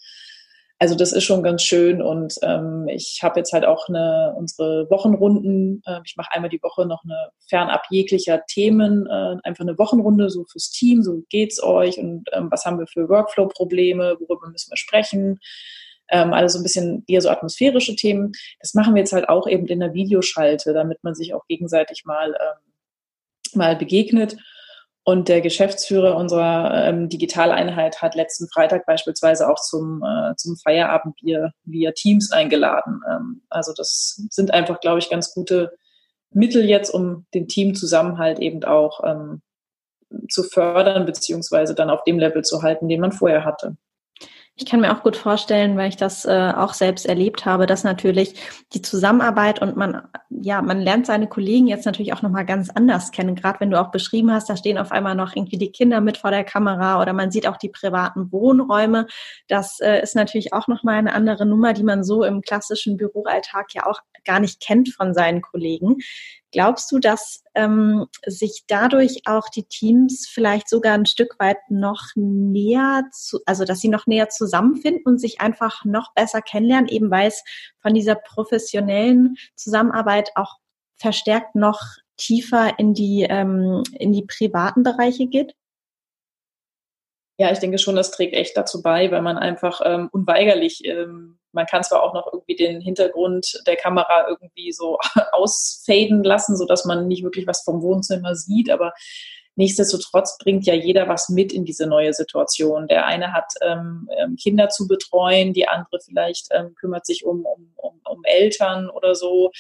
Also 0.83 0.95
das 0.95 1.13
ist 1.13 1.25
schon 1.25 1.43
ganz 1.43 1.63
schön 1.63 2.01
und 2.01 2.37
ähm, 2.41 2.89
ich 2.89 3.21
habe 3.23 3.39
jetzt 3.39 3.53
halt 3.53 3.67
auch 3.67 3.87
eine, 3.89 4.35
unsere 4.35 4.89
Wochenrunden. 4.89 5.83
Äh, 5.85 6.01
ich 6.07 6.17
mache 6.17 6.33
einmal 6.33 6.49
die 6.49 6.63
Woche 6.63 6.87
noch 6.87 7.05
eine 7.05 7.33
fernab 7.51 7.85
jeglicher 7.91 8.43
Themen, 8.47 9.07
äh, 9.07 9.37
einfach 9.43 9.61
eine 9.61 9.77
Wochenrunde 9.77 10.31
so 10.31 10.47
fürs 10.51 10.71
Team, 10.71 11.03
so 11.03 11.23
geht's 11.29 11.63
euch 11.63 11.99
und 11.99 12.31
ähm, 12.33 12.51
was 12.51 12.65
haben 12.65 12.79
wir 12.79 12.87
für 12.87 13.11
Workflow-Probleme, 13.11 14.17
worüber 14.21 14.49
müssen 14.49 14.71
wir 14.71 14.79
sprechen. 14.79 15.39
Ähm, 16.09 16.33
also 16.33 16.55
so 16.55 16.61
ein 16.61 16.63
bisschen 16.63 17.05
eher 17.07 17.21
so 17.21 17.29
atmosphärische 17.29 17.95
Themen. 17.95 18.33
Das 18.61 18.73
machen 18.73 18.95
wir 18.95 19.01
jetzt 19.01 19.13
halt 19.13 19.29
auch 19.29 19.47
eben 19.47 19.67
in 19.67 19.81
der 19.81 19.93
Videoschalte, 19.93 20.73
damit 20.73 21.05
man 21.05 21.15
sich 21.15 21.35
auch 21.35 21.47
gegenseitig 21.47 22.07
mal, 22.07 22.31
ähm, 22.31 22.73
mal 23.55 23.77
begegnet. 23.77 24.39
Und 25.03 25.29
der 25.29 25.41
Geschäftsführer 25.41 26.17
unserer 26.17 26.87
ähm, 26.87 27.09
Digitaleinheit 27.09 28.03
hat 28.03 28.15
letzten 28.15 28.49
Freitag 28.49 28.85
beispielsweise 28.85 29.49
auch 29.49 29.61
zum, 29.61 30.03
äh, 30.03 30.37
zum 30.37 30.57
Feierabendbier 30.57 31.53
via 31.65 31.93
Teams 31.93 32.31
eingeladen. 32.33 33.01
Ähm, 33.11 33.43
also 33.49 33.73
das 33.75 34.23
sind 34.31 34.53
einfach, 34.53 34.81
glaube 34.81 34.99
ich, 34.99 35.09
ganz 35.09 35.33
gute 35.33 35.73
Mittel 36.33 36.65
jetzt, 36.65 36.91
um 36.91 37.27
den 37.35 37.49
Teamzusammenhalt 37.49 38.39
eben 38.41 38.63
auch 38.65 39.01
ähm, 39.05 39.43
zu 40.29 40.43
fördern, 40.43 41.07
beziehungsweise 41.07 41.75
dann 41.75 41.91
auf 41.91 42.05
dem 42.05 42.19
Level 42.19 42.43
zu 42.45 42.63
halten, 42.63 42.89
den 42.89 43.01
man 43.01 43.13
vorher 43.13 43.45
hatte. 43.45 43.77
Ich 44.61 44.67
kann 44.67 44.81
mir 44.81 44.95
auch 44.95 45.03
gut 45.03 45.17
vorstellen, 45.17 45.79
weil 45.79 45.89
ich 45.89 45.97
das 45.97 46.27
äh, 46.27 46.53
auch 46.55 46.75
selbst 46.75 47.07
erlebt 47.07 47.47
habe, 47.47 47.65
dass 47.65 47.83
natürlich 47.83 48.35
die 48.75 48.83
Zusammenarbeit 48.83 49.63
und 49.63 49.75
man, 49.75 50.03
ja, 50.29 50.61
man 50.61 50.83
lernt 50.83 51.07
seine 51.07 51.29
Kollegen 51.29 51.67
jetzt 51.67 51.87
natürlich 51.87 52.13
auch 52.13 52.21
nochmal 52.21 52.45
ganz 52.45 52.69
anders 52.69 53.11
kennen. 53.11 53.35
Gerade 53.35 53.59
wenn 53.61 53.71
du 53.71 53.81
auch 53.81 53.91
beschrieben 53.91 54.31
hast, 54.31 54.51
da 54.51 54.59
stehen 54.59 54.77
auf 54.77 54.93
einmal 54.93 55.15
noch 55.15 55.35
irgendwie 55.35 55.57
die 55.57 55.73
Kinder 55.73 56.03
mit 56.03 56.19
vor 56.19 56.31
der 56.31 56.45
Kamera 56.45 57.01
oder 57.01 57.15
man 57.15 57.31
sieht 57.31 57.49
auch 57.49 57.57
die 57.57 57.71
privaten 57.71 58.31
Wohnräume. 58.33 59.07
Das 59.49 59.81
äh, 59.81 60.03
ist 60.03 60.15
natürlich 60.15 60.53
auch 60.53 60.69
nochmal 60.69 60.97
eine 60.97 61.15
andere 61.15 61.47
Nummer, 61.47 61.73
die 61.73 61.83
man 61.83 62.05
so 62.05 62.23
im 62.23 62.43
klassischen 62.43 62.99
Büroalltag 62.99 63.73
ja 63.73 63.87
auch 63.87 64.01
gar 64.27 64.41
nicht 64.41 64.61
kennt 64.61 64.91
von 64.91 65.15
seinen 65.15 65.41
Kollegen. 65.41 65.97
Glaubst 66.53 66.91
du, 66.91 66.99
dass 66.99 67.45
ähm, 67.55 68.07
sich 68.27 68.65
dadurch 68.67 69.23
auch 69.27 69.49
die 69.49 69.65
Teams 69.65 70.29
vielleicht 70.29 70.69
sogar 70.69 70.95
ein 70.95 71.07
Stück 71.07 71.39
weit 71.39 71.59
noch 71.69 72.03
näher 72.17 73.05
zu, 73.13 73.39
also 73.47 73.65
dass 73.65 73.81
sie 73.81 73.89
noch 73.89 74.07
näher 74.07 74.29
zusammenfinden 74.31 75.03
und 75.05 75.19
sich 75.19 75.41
einfach 75.41 75.85
noch 75.85 76.13
besser 76.15 76.43
kennenlernen, 76.43 76.89
eben 76.89 77.11
weil 77.11 77.29
es 77.29 77.45
von 77.81 77.95
dieser 77.95 78.17
professionellen 78.17 79.37
Zusammenarbeit 79.55 80.31
auch 80.35 80.57
verstärkt 80.97 81.55
noch 81.55 81.81
tiefer 82.17 82.79
in 82.79 82.95
die, 82.95 83.27
ähm, 83.29 83.83
in 83.99 84.13
die 84.13 84.27
privaten 84.27 84.83
Bereiche 84.83 85.27
geht? 85.27 85.55
Ja, 87.39 87.51
ich 87.51 87.59
denke 87.59 87.79
schon, 87.79 87.97
das 87.97 88.11
trägt 88.11 88.35
echt 88.35 88.55
dazu 88.57 88.83
bei, 88.83 89.11
weil 89.11 89.23
man 89.23 89.39
einfach 89.39 89.81
ähm, 89.83 90.11
unweigerlich, 90.13 90.85
ähm, 90.85 91.40
man 91.53 91.67
kann 91.67 91.83
zwar 91.83 92.03
auch 92.03 92.15
noch 92.15 92.33
irgendwie 92.33 92.57
den 92.57 92.81
Hintergrund 92.81 93.63
der 93.67 93.77
Kamera 93.77 94.27
irgendwie 94.29 94.73
so 94.73 94.99
ausfaden 95.33 96.23
lassen, 96.25 96.57
sodass 96.57 96.85
man 96.85 97.09
nicht 97.09 97.25
wirklich 97.25 97.47
was 97.47 97.63
vom 97.63 97.83
Wohnzimmer 97.83 98.35
sieht, 98.35 98.71
aber 98.71 98.93
nichtsdestotrotz 99.57 100.39
bringt 100.39 100.65
ja 100.67 100.75
jeder 100.75 101.09
was 101.09 101.29
mit 101.29 101.53
in 101.53 101.65
diese 101.65 101.87
neue 101.87 102.15
Situation. 102.15 102.89
Der 102.89 103.07
eine 103.07 103.33
hat 103.33 103.53
ähm, 103.61 104.09
ähm 104.19 104.37
Kinder 104.37 104.69
zu 104.69 104.89
betreuen, 104.89 105.53
die 105.53 105.69
andere 105.69 106.01
vielleicht 106.05 106.49
ähm, 106.51 106.75
kümmert 106.75 107.05
sich 107.05 107.25
um, 107.25 107.45
um, 107.45 107.73
um, 107.77 108.01
um 108.09 108.23
Eltern 108.25 108.89
oder 108.89 109.15
so. 109.15 109.51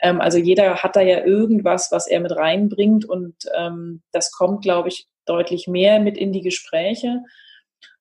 Ähm, 0.00 0.20
also 0.20 0.38
jeder 0.38 0.82
hat 0.82 0.96
da 0.96 1.02
ja 1.02 1.24
irgendwas, 1.24 1.88
was 1.90 2.06
er 2.06 2.20
mit 2.20 2.32
reinbringt 2.32 3.04
und 3.04 3.34
ähm, 3.56 4.02
das 4.12 4.32
kommt, 4.32 4.62
glaube 4.62 4.88
ich, 4.88 5.06
deutlich 5.24 5.68
mehr 5.68 6.00
mit 6.00 6.16
in 6.16 6.32
die 6.32 6.40
Gespräche. 6.40 7.22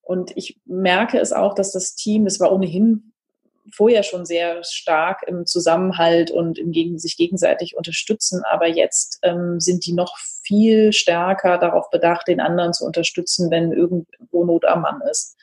Und 0.01 0.36
ich 0.36 0.57
merke 0.65 1.19
es 1.19 1.31
auch, 1.31 1.53
dass 1.53 1.71
das 1.71 1.95
Team, 1.95 2.25
das 2.25 2.39
war 2.39 2.51
ohnehin 2.51 3.13
vorher 3.74 4.03
schon 4.03 4.25
sehr 4.25 4.63
stark 4.63 5.24
im 5.27 5.46
Zusammenhalt 5.46 6.32
und 6.32 6.58
im 6.58 6.72
Gegen 6.72 7.00
sich 7.00 7.18
gegenseitig 7.18 7.75
unterstützen, 7.75 8.44
aber 8.50 8.68
jetzt 8.68 9.20
ähm, 9.24 9.60
sind 9.60 9.86
die 9.86 9.94
noch 9.94 10.18
viel 10.18 10.94
stärker 10.94 11.58
darauf 11.58 11.89
bedacht, 11.89 12.27
den 12.27 12.39
anderen 12.39 12.74
zu 12.74 12.86
unterstützen, 12.86 13.51
wenn 13.51 13.72
irgendwo 13.72 14.46
Not 14.46 14.65
am 14.65 14.82
Mann 14.82 15.01
ist. 15.10 15.38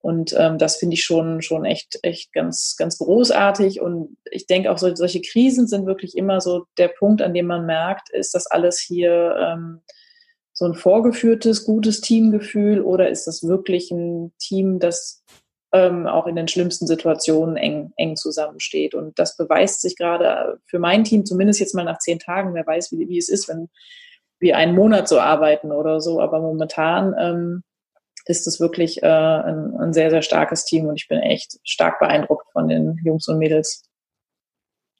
Und 0.00 0.34
ähm, 0.38 0.58
das 0.58 0.76
finde 0.76 0.94
ich 0.94 1.04
schon, 1.04 1.42
schon 1.42 1.64
echt, 1.64 1.98
echt 2.02 2.32
ganz, 2.32 2.76
ganz 2.78 2.98
großartig. 2.98 3.80
Und 3.80 4.16
ich 4.30 4.46
denke 4.46 4.70
auch, 4.70 4.78
so, 4.78 4.94
solche 4.94 5.20
Krisen 5.20 5.66
sind 5.66 5.86
wirklich 5.86 6.16
immer 6.16 6.40
so 6.40 6.66
der 6.78 6.88
Punkt, 6.88 7.20
an 7.20 7.34
dem 7.34 7.46
man 7.46 7.66
merkt, 7.66 8.10
ist 8.10 8.34
das 8.34 8.46
alles 8.46 8.78
hier 8.78 9.36
ähm, 9.38 9.80
so 10.52 10.64
ein 10.66 10.74
vorgeführtes, 10.74 11.64
gutes 11.64 12.00
Teamgefühl 12.00 12.80
oder 12.80 13.08
ist 13.08 13.26
das 13.26 13.46
wirklich 13.46 13.90
ein 13.90 14.32
Team, 14.38 14.78
das 14.78 15.22
ähm, 15.72 16.06
auch 16.06 16.26
in 16.26 16.36
den 16.36 16.48
schlimmsten 16.48 16.86
Situationen 16.86 17.56
eng, 17.56 17.92
eng 17.96 18.16
zusammensteht? 18.16 18.94
Und 18.94 19.18
das 19.18 19.36
beweist 19.36 19.80
sich 19.80 19.96
gerade 19.96 20.58
für 20.66 20.78
mein 20.78 21.04
Team, 21.04 21.24
zumindest 21.24 21.60
jetzt 21.60 21.74
mal 21.74 21.84
nach 21.84 21.98
zehn 21.98 22.18
Tagen, 22.18 22.54
wer 22.54 22.66
weiß, 22.66 22.92
wie, 22.92 23.08
wie 23.08 23.18
es 23.18 23.28
ist, 23.28 23.48
wenn 23.48 23.68
wir 24.40 24.56
einen 24.56 24.74
Monat 24.74 25.08
so 25.08 25.18
arbeiten 25.18 25.72
oder 25.72 26.00
so. 26.00 26.20
Aber 26.20 26.40
momentan 26.40 27.14
ähm, 27.18 27.62
ist 28.28 28.46
es 28.46 28.60
wirklich 28.60 29.02
äh, 29.02 29.06
ein, 29.06 29.76
ein 29.78 29.92
sehr, 29.92 30.10
sehr 30.10 30.22
starkes 30.22 30.64
Team 30.64 30.86
und 30.86 30.96
ich 30.96 31.08
bin 31.08 31.18
echt 31.20 31.58
stark 31.64 31.98
beeindruckt 31.98 32.50
von 32.52 32.68
den 32.68 32.98
Jungs 33.04 33.26
und 33.28 33.38
Mädels. 33.38 33.84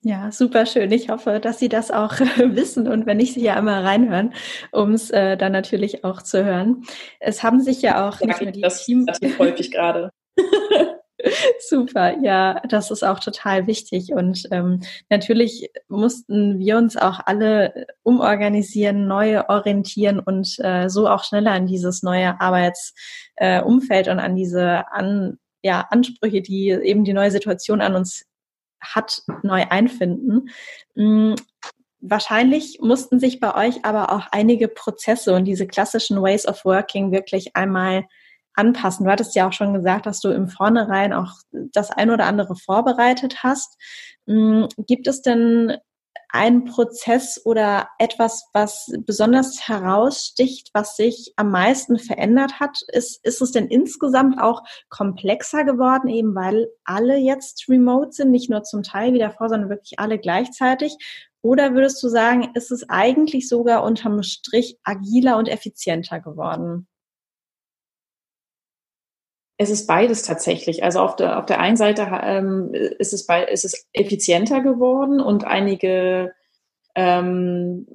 Ja, 0.03 0.31
super 0.31 0.65
schön. 0.65 0.93
Ich 0.93 1.09
hoffe, 1.09 1.41
dass 1.41 1.59
Sie 1.59 1.69
das 1.69 1.91
auch 1.91 2.13
wissen 2.39 2.89
und 2.89 3.07
wenn 3.07 3.17
nicht, 3.17 3.35
Sie 3.35 3.43
ja 3.43 3.59
immer 3.59 3.85
reinhören, 3.85 4.33
um 4.71 4.93
es 4.93 5.11
äh, 5.11 5.37
dann 5.37 5.53
natürlich 5.53 6.05
auch 6.05 6.23
zu 6.23 6.45
hören. 6.45 6.85
Es 7.21 7.43
haben 7.43 7.61
sich 7.61 7.83
ja 7.83 8.09
auch 8.09 8.21
ja, 8.21 8.29
nicht 8.29 8.41
nur 8.41 8.53
die 8.53 8.61
das 8.61 8.85
Team 8.85 9.07
häufig 9.39 9.73
gerade. 9.73 10.11
Super, 11.61 12.17
ja, 12.23 12.61
das 12.69 12.91
ist 12.91 13.03
auch 13.03 13.19
total 13.19 13.67
wichtig. 13.67 14.13
Und 14.13 14.47
ähm, 14.53 14.81
natürlich 15.11 15.69
mussten 15.89 16.59
wir 16.59 16.77
uns 16.77 16.97
auch 16.97 17.21
alle 17.27 17.87
umorganisieren, 18.03 19.09
neu 19.09 19.43
orientieren 19.49 20.21
und 20.21 20.57
äh, 20.61 20.89
so 20.89 21.09
auch 21.09 21.25
schneller 21.25 21.53
an 21.53 21.67
dieses 21.67 22.03
neue 22.03 22.41
Arbeitsumfeld 22.41 24.07
äh, 24.07 24.11
und 24.11 24.21
an 24.21 24.37
diese 24.37 24.91
an, 24.93 25.39
ja, 25.63 25.87
Ansprüche, 25.91 26.41
die 26.41 26.69
eben 26.71 27.05
die 27.05 27.13
neue 27.13 27.33
Situation 27.33 27.81
an 27.81 27.97
uns 27.97 28.25
hat, 28.81 29.23
neu 29.43 29.65
einfinden. 29.69 30.51
Mm, 30.95 31.35
wahrscheinlich 32.01 32.79
mussten 32.81 33.19
sich 33.19 33.41
bei 33.41 33.55
euch 33.57 33.85
aber 33.85 34.13
auch 34.13 34.29
einige 34.31 34.69
Prozesse 34.69 35.35
und 35.35 35.47
diese 35.47 35.67
klassischen 35.67 36.23
Ways 36.23 36.47
of 36.47 36.65
Working 36.65 37.11
wirklich 37.11 37.57
einmal 37.57 38.05
anpassen. 38.59 39.07
Du 39.07 39.11
hattest 39.11 39.35
ja 39.35 39.49
auch 39.49 39.53
schon 39.53 39.73
gesagt, 39.73 40.07
dass 40.07 40.21
du 40.21 40.31
im 40.31 40.49
Vornherein 40.49 41.13
auch 41.13 41.33
das 41.53 41.91
ein 41.91 42.11
oder 42.11 42.27
andere 42.27 42.57
vorbereitet 42.57 43.43
hast. 43.43 43.77
Mm, 44.27 44.65
gibt 44.87 45.07
es 45.07 45.23
denn 45.23 45.79
ein 46.31 46.67
Prozess 46.67 47.41
oder 47.45 47.89
etwas, 47.99 48.49
was 48.53 48.93
besonders 49.07 49.67
heraussticht, 49.67 50.71
was 50.75 50.97
sich 50.97 51.33
am 51.37 51.51
meisten 51.51 51.99
verändert 51.99 52.61
hat? 52.61 52.81
Ist, 52.89 53.25
ist 53.25 53.41
es 53.41 53.53
denn 53.53 53.69
insgesamt 53.69 54.41
auch 54.41 54.63
komplexer 54.91 55.65
geworden, 55.65 56.09
eben 56.09 56.35
weil 56.35 56.69
alle 56.85 57.17
jetzt 57.17 57.69
remote 57.69 58.13
sind, 58.13 58.31
nicht 58.31 58.51
nur 58.51 58.63
zum 58.63 58.83
Teil 58.83 59.15
wie 59.15 59.19
davor, 59.19 59.49
sondern 59.49 59.71
wirklich 59.71 59.99
alle 59.99 60.19
gleichzeitig? 60.19 60.97
Oder 61.41 61.73
würdest 61.73 62.03
du 62.03 62.09
sagen, 62.09 62.51
ist 62.55 62.71
es 62.71 62.89
eigentlich 62.89 63.49
sogar 63.49 63.85
unterm 63.85 64.23
Strich 64.23 64.79
agiler 64.83 65.39
und 65.39 65.49
effizienter 65.49 66.21
geworden? 66.21 66.89
Es 69.59 69.71
ist 69.71 69.87
beides 69.87 70.23
tatsächlich. 70.23 70.85
Also 70.85 71.01
auf 71.01 71.17
der, 71.17 71.39
auf 71.39 71.47
der 71.47 71.61
einen 71.61 71.77
Seite 71.77 72.09
ähm, 72.23 72.73
ist, 72.73 73.13
es 73.13 73.27
bei, 73.27 73.45
ist 73.45 73.65
es 73.65 73.89
effizienter 73.93 74.61
geworden 74.61 75.21
und 75.21 75.45
einige 75.45 76.33
ähm, 76.95 77.87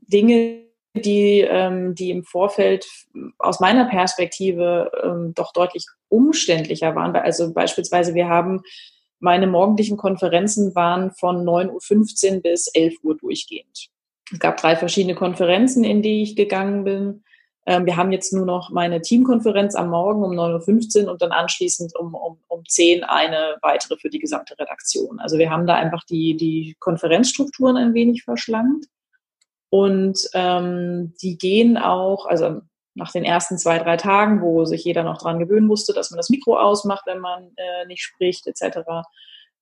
Dinge, 0.00 0.64
die, 0.94 1.40
ähm, 1.40 1.94
die 1.94 2.10
im 2.10 2.24
Vorfeld 2.24 2.86
aus 3.38 3.60
meiner 3.60 3.84
Perspektive 3.86 4.90
ähm, 5.02 5.32
doch 5.34 5.52
deutlich 5.52 5.86
umständlicher 6.08 6.94
waren. 6.94 7.14
Also 7.16 7.52
beispielsweise, 7.54 8.14
wir 8.14 8.28
haben 8.28 8.62
meine 9.20 9.46
morgendlichen 9.46 9.96
Konferenzen 9.96 10.74
waren 10.74 11.12
von 11.12 11.44
9.15 11.44 12.34
Uhr 12.34 12.42
bis 12.42 12.66
11 12.68 12.94
Uhr 13.02 13.16
durchgehend. 13.16 13.88
Es 14.32 14.38
gab 14.38 14.56
drei 14.56 14.76
verschiedene 14.76 15.14
Konferenzen, 15.14 15.84
in 15.84 16.02
die 16.02 16.22
ich 16.22 16.36
gegangen 16.36 16.84
bin. 16.84 17.24
Ähm, 17.66 17.86
wir 17.86 17.96
haben 17.96 18.12
jetzt 18.12 18.32
nur 18.32 18.44
noch 18.44 18.70
meine 18.70 19.00
Teamkonferenz 19.00 19.74
am 19.74 19.90
Morgen 19.90 20.22
um 20.22 20.32
9.15 20.32 21.04
Uhr 21.04 21.12
und 21.12 21.22
dann 21.22 21.32
anschließend 21.32 21.96
um, 21.96 22.14
um, 22.14 22.38
um 22.48 22.64
10 22.66 23.00
Uhr 23.00 23.10
eine 23.10 23.56
weitere 23.62 23.96
für 23.96 24.10
die 24.10 24.18
gesamte 24.18 24.58
Redaktion. 24.58 25.18
Also 25.18 25.38
wir 25.38 25.50
haben 25.50 25.66
da 25.66 25.74
einfach 25.74 26.04
die, 26.04 26.36
die 26.36 26.76
Konferenzstrukturen 26.78 27.76
ein 27.76 27.94
wenig 27.94 28.24
verschlankt. 28.24 28.86
Und 29.70 30.28
ähm, 30.34 31.14
die 31.20 31.36
gehen 31.36 31.76
auch, 31.76 32.26
also 32.26 32.60
nach 32.94 33.10
den 33.10 33.24
ersten 33.24 33.58
zwei, 33.58 33.78
drei 33.78 33.96
Tagen, 33.96 34.40
wo 34.40 34.64
sich 34.64 34.84
jeder 34.84 35.02
noch 35.02 35.18
dran 35.18 35.40
gewöhnen 35.40 35.66
musste, 35.66 35.92
dass 35.92 36.10
man 36.10 36.16
das 36.16 36.30
Mikro 36.30 36.56
ausmacht, 36.56 37.06
wenn 37.06 37.18
man 37.18 37.50
äh, 37.56 37.86
nicht 37.86 38.02
spricht, 38.02 38.46
etc., 38.46 38.78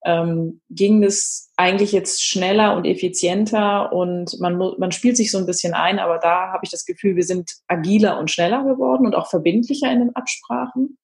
ähm, 0.05 0.61
ging 0.69 1.05
es 1.05 1.53
eigentlich 1.57 1.93
jetzt 1.93 2.25
schneller 2.25 2.77
und 2.77 2.85
effizienter 2.87 3.93
und 3.93 4.39
man, 4.41 4.57
man 4.57 4.93
spielt 4.93 5.17
sich 5.17 5.31
so 5.31 5.39
ein 5.39 5.47
bisschen 5.47 5.75
ein, 5.75 5.99
aber 5.99 6.19
da 6.19 6.53
habe 6.53 6.65
ich 6.65 6.71
das 6.71 6.85
Gefühl, 6.85 7.15
wir 7.15 7.25
sind 7.25 7.51
agiler 7.69 8.19
und 8.19 8.31
schneller 8.31 8.65
geworden 8.65 9.07
und 9.07 9.15
auch 9.15 9.29
verbindlicher 9.31 9.91
in 9.93 10.01
den 10.01 10.17
Absprachen. 10.17 10.99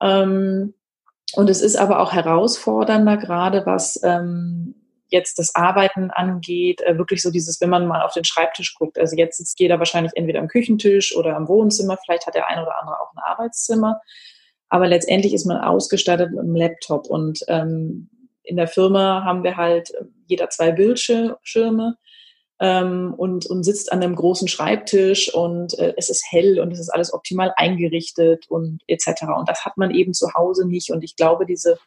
Ähm, 0.00 0.74
und 1.34 1.50
es 1.50 1.60
ist 1.60 1.76
aber 1.76 2.00
auch 2.00 2.12
herausfordernder, 2.12 3.16
gerade 3.16 3.66
was 3.66 4.00
ähm, 4.04 4.74
jetzt 5.08 5.38
das 5.38 5.54
Arbeiten 5.54 6.10
angeht, 6.10 6.80
äh, 6.82 6.98
wirklich 6.98 7.22
so 7.22 7.30
dieses, 7.30 7.60
wenn 7.60 7.70
man 7.70 7.86
mal 7.86 8.02
auf 8.02 8.12
den 8.12 8.24
Schreibtisch 8.24 8.74
guckt. 8.74 8.98
Also 8.98 9.16
jetzt 9.16 9.38
sitzt 9.38 9.58
jeder 9.58 9.78
wahrscheinlich 9.78 10.12
entweder 10.14 10.40
am 10.40 10.48
Küchentisch 10.48 11.16
oder 11.16 11.36
am 11.36 11.48
Wohnzimmer, 11.48 11.98
vielleicht 12.04 12.26
hat 12.26 12.34
der 12.34 12.48
eine 12.48 12.62
oder 12.62 12.78
andere 12.80 13.00
auch 13.00 13.12
ein 13.12 13.22
Arbeitszimmer. 13.24 14.00
Aber 14.68 14.86
letztendlich 14.86 15.34
ist 15.34 15.46
man 15.46 15.58
ausgestattet 15.58 16.30
mit 16.30 16.40
einem 16.40 16.54
Laptop 16.54 17.08
und 17.08 17.40
ähm, 17.48 18.08
in 18.50 18.56
der 18.56 18.66
Firma 18.66 19.24
haben 19.24 19.44
wir 19.44 19.56
halt 19.56 19.94
äh, 19.94 20.04
jeder 20.26 20.50
zwei 20.50 20.72
Bildschirme 20.72 21.96
ähm, 22.58 23.14
und, 23.16 23.46
und 23.46 23.62
sitzt 23.62 23.92
an 23.92 24.02
einem 24.02 24.16
großen 24.16 24.48
Schreibtisch 24.48 25.32
und 25.32 25.78
äh, 25.78 25.94
es 25.96 26.10
ist 26.10 26.24
hell 26.28 26.58
und 26.58 26.72
es 26.72 26.80
ist 26.80 26.90
alles 26.90 27.14
optimal 27.14 27.54
eingerichtet 27.56 28.46
und 28.48 28.82
etc. 28.88 29.22
Und 29.36 29.48
das 29.48 29.64
hat 29.64 29.76
man 29.76 29.92
eben 29.92 30.12
zu 30.14 30.34
Hause 30.34 30.66
nicht. 30.66 30.90
Und 30.90 31.04
ich 31.04 31.14
glaube, 31.14 31.46
diese, 31.46 31.78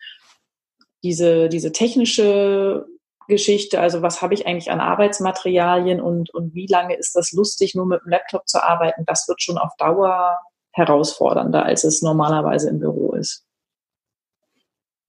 diese, 1.03 1.49
diese 1.49 1.73
technische 1.73 2.85
Geschichte, 3.27 3.81
also 3.81 4.01
was 4.01 4.21
habe 4.21 4.33
ich 4.33 4.47
eigentlich 4.47 4.71
an 4.71 4.79
Arbeitsmaterialien 4.79 5.99
und, 5.99 6.33
und 6.33 6.53
wie 6.55 6.67
lange 6.67 6.95
ist 6.95 7.13
das 7.13 7.33
lustig, 7.33 7.75
nur 7.75 7.85
mit 7.85 8.01
dem 8.05 8.11
Laptop 8.11 8.47
zu 8.47 8.63
arbeiten, 8.63 9.03
das 9.05 9.27
wird 9.27 9.41
schon 9.41 9.57
auf 9.57 9.71
Dauer 9.77 10.39
herausfordernder, 10.71 11.65
als 11.65 11.83
es 11.83 12.01
normalerweise 12.01 12.69
im 12.69 12.79
Büro 12.79 13.11
ist. 13.13 13.45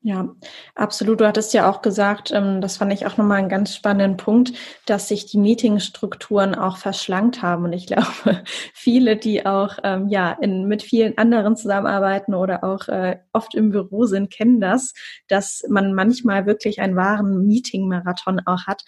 Ja, 0.06 0.36
absolut. 0.74 1.22
Du 1.22 1.26
hattest 1.26 1.54
ja 1.54 1.70
auch 1.70 1.80
gesagt, 1.80 2.30
ähm, 2.30 2.60
das 2.60 2.76
fand 2.76 2.92
ich 2.92 3.06
auch 3.06 3.16
nochmal 3.16 3.38
einen 3.38 3.48
ganz 3.48 3.74
spannenden 3.74 4.18
Punkt, 4.18 4.52
dass 4.84 5.08
sich 5.08 5.24
die 5.24 5.38
Meetingstrukturen 5.38 6.54
auch 6.54 6.76
verschlankt 6.76 7.40
haben. 7.40 7.64
Und 7.64 7.72
ich 7.72 7.86
glaube, 7.88 8.44
viele, 8.74 9.16
die 9.16 9.46
auch 9.46 9.78
ähm, 9.82 10.08
ja 10.08 10.32
in, 10.42 10.66
mit 10.66 10.82
vielen 10.82 11.16
anderen 11.16 11.56
zusammenarbeiten 11.56 12.34
oder 12.34 12.64
auch 12.64 12.86
äh, 12.88 13.16
oft 13.32 13.54
im 13.54 13.70
Büro 13.70 14.04
sind, 14.04 14.30
kennen 14.30 14.60
das, 14.60 14.92
dass 15.28 15.62
man 15.70 15.94
manchmal 15.94 16.44
wirklich 16.44 16.82
einen 16.82 16.96
wahren 16.96 17.46
Meeting-Marathon 17.46 18.42
auch 18.44 18.66
hat. 18.66 18.82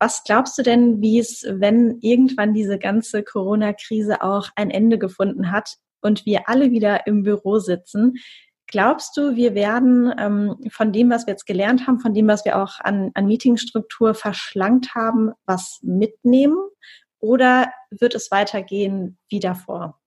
Was 0.00 0.24
glaubst 0.24 0.58
du 0.58 0.64
denn, 0.64 1.00
wie 1.00 1.20
es, 1.20 1.46
wenn 1.48 1.98
irgendwann 2.00 2.52
diese 2.52 2.80
ganze 2.80 3.22
Corona-Krise 3.22 4.22
auch 4.22 4.48
ein 4.56 4.70
Ende 4.70 4.98
gefunden 4.98 5.52
hat 5.52 5.76
und 6.00 6.26
wir 6.26 6.48
alle 6.48 6.72
wieder 6.72 7.06
im 7.06 7.22
Büro 7.22 7.60
sitzen? 7.60 8.14
Glaubst 8.70 9.16
du, 9.16 9.34
wir 9.34 9.54
werden 9.54 10.12
ähm, 10.18 10.70
von 10.70 10.92
dem, 10.92 11.08
was 11.08 11.26
wir 11.26 11.32
jetzt 11.32 11.46
gelernt 11.46 11.86
haben, 11.86 12.00
von 12.00 12.12
dem, 12.12 12.28
was 12.28 12.44
wir 12.44 12.62
auch 12.62 12.78
an, 12.80 13.10
an 13.14 13.26
Meetingstruktur 13.26 14.14
verschlankt 14.14 14.94
haben, 14.94 15.32
was 15.46 15.78
mitnehmen? 15.82 16.58
Oder 17.18 17.72
wird 17.90 18.14
es 18.14 18.30
weitergehen 18.30 19.18
wie 19.30 19.40
davor? 19.40 19.98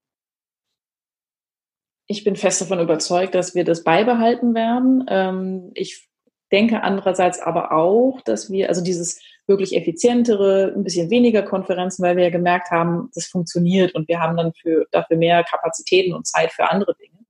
Ich 2.06 2.24
bin 2.24 2.36
fest 2.36 2.62
davon 2.62 2.80
überzeugt, 2.80 3.34
dass 3.34 3.56
wir 3.56 3.64
das 3.64 3.84
beibehalten 3.84 4.54
werden. 4.54 5.06
Ähm, 5.08 5.72
ich 5.74 6.08
denke 6.52 6.84
andererseits 6.84 7.40
aber 7.40 7.72
auch, 7.72 8.22
dass 8.22 8.52
wir, 8.52 8.70
also 8.70 8.84
dieses 8.84 9.22
wirklich 9.48 9.76
effizientere, 9.76 10.72
ein 10.76 10.84
bisschen 10.84 11.10
weniger 11.10 11.42
Konferenzen, 11.42 12.04
weil 12.04 12.16
wir 12.16 12.26
ja 12.26 12.30
gemerkt 12.30 12.70
haben, 12.70 13.10
das 13.16 13.26
funktioniert 13.26 13.96
und 13.96 14.08
wir 14.08 14.20
haben 14.20 14.38
dann 14.38 14.54
für, 14.54 14.86
dafür 14.92 15.18
mehr 15.18 15.44
Kapazitäten 15.44 16.14
und 16.14 16.28
Zeit 16.28 16.52
für 16.52 16.70
andere 16.70 16.96
Dinge. 16.96 17.21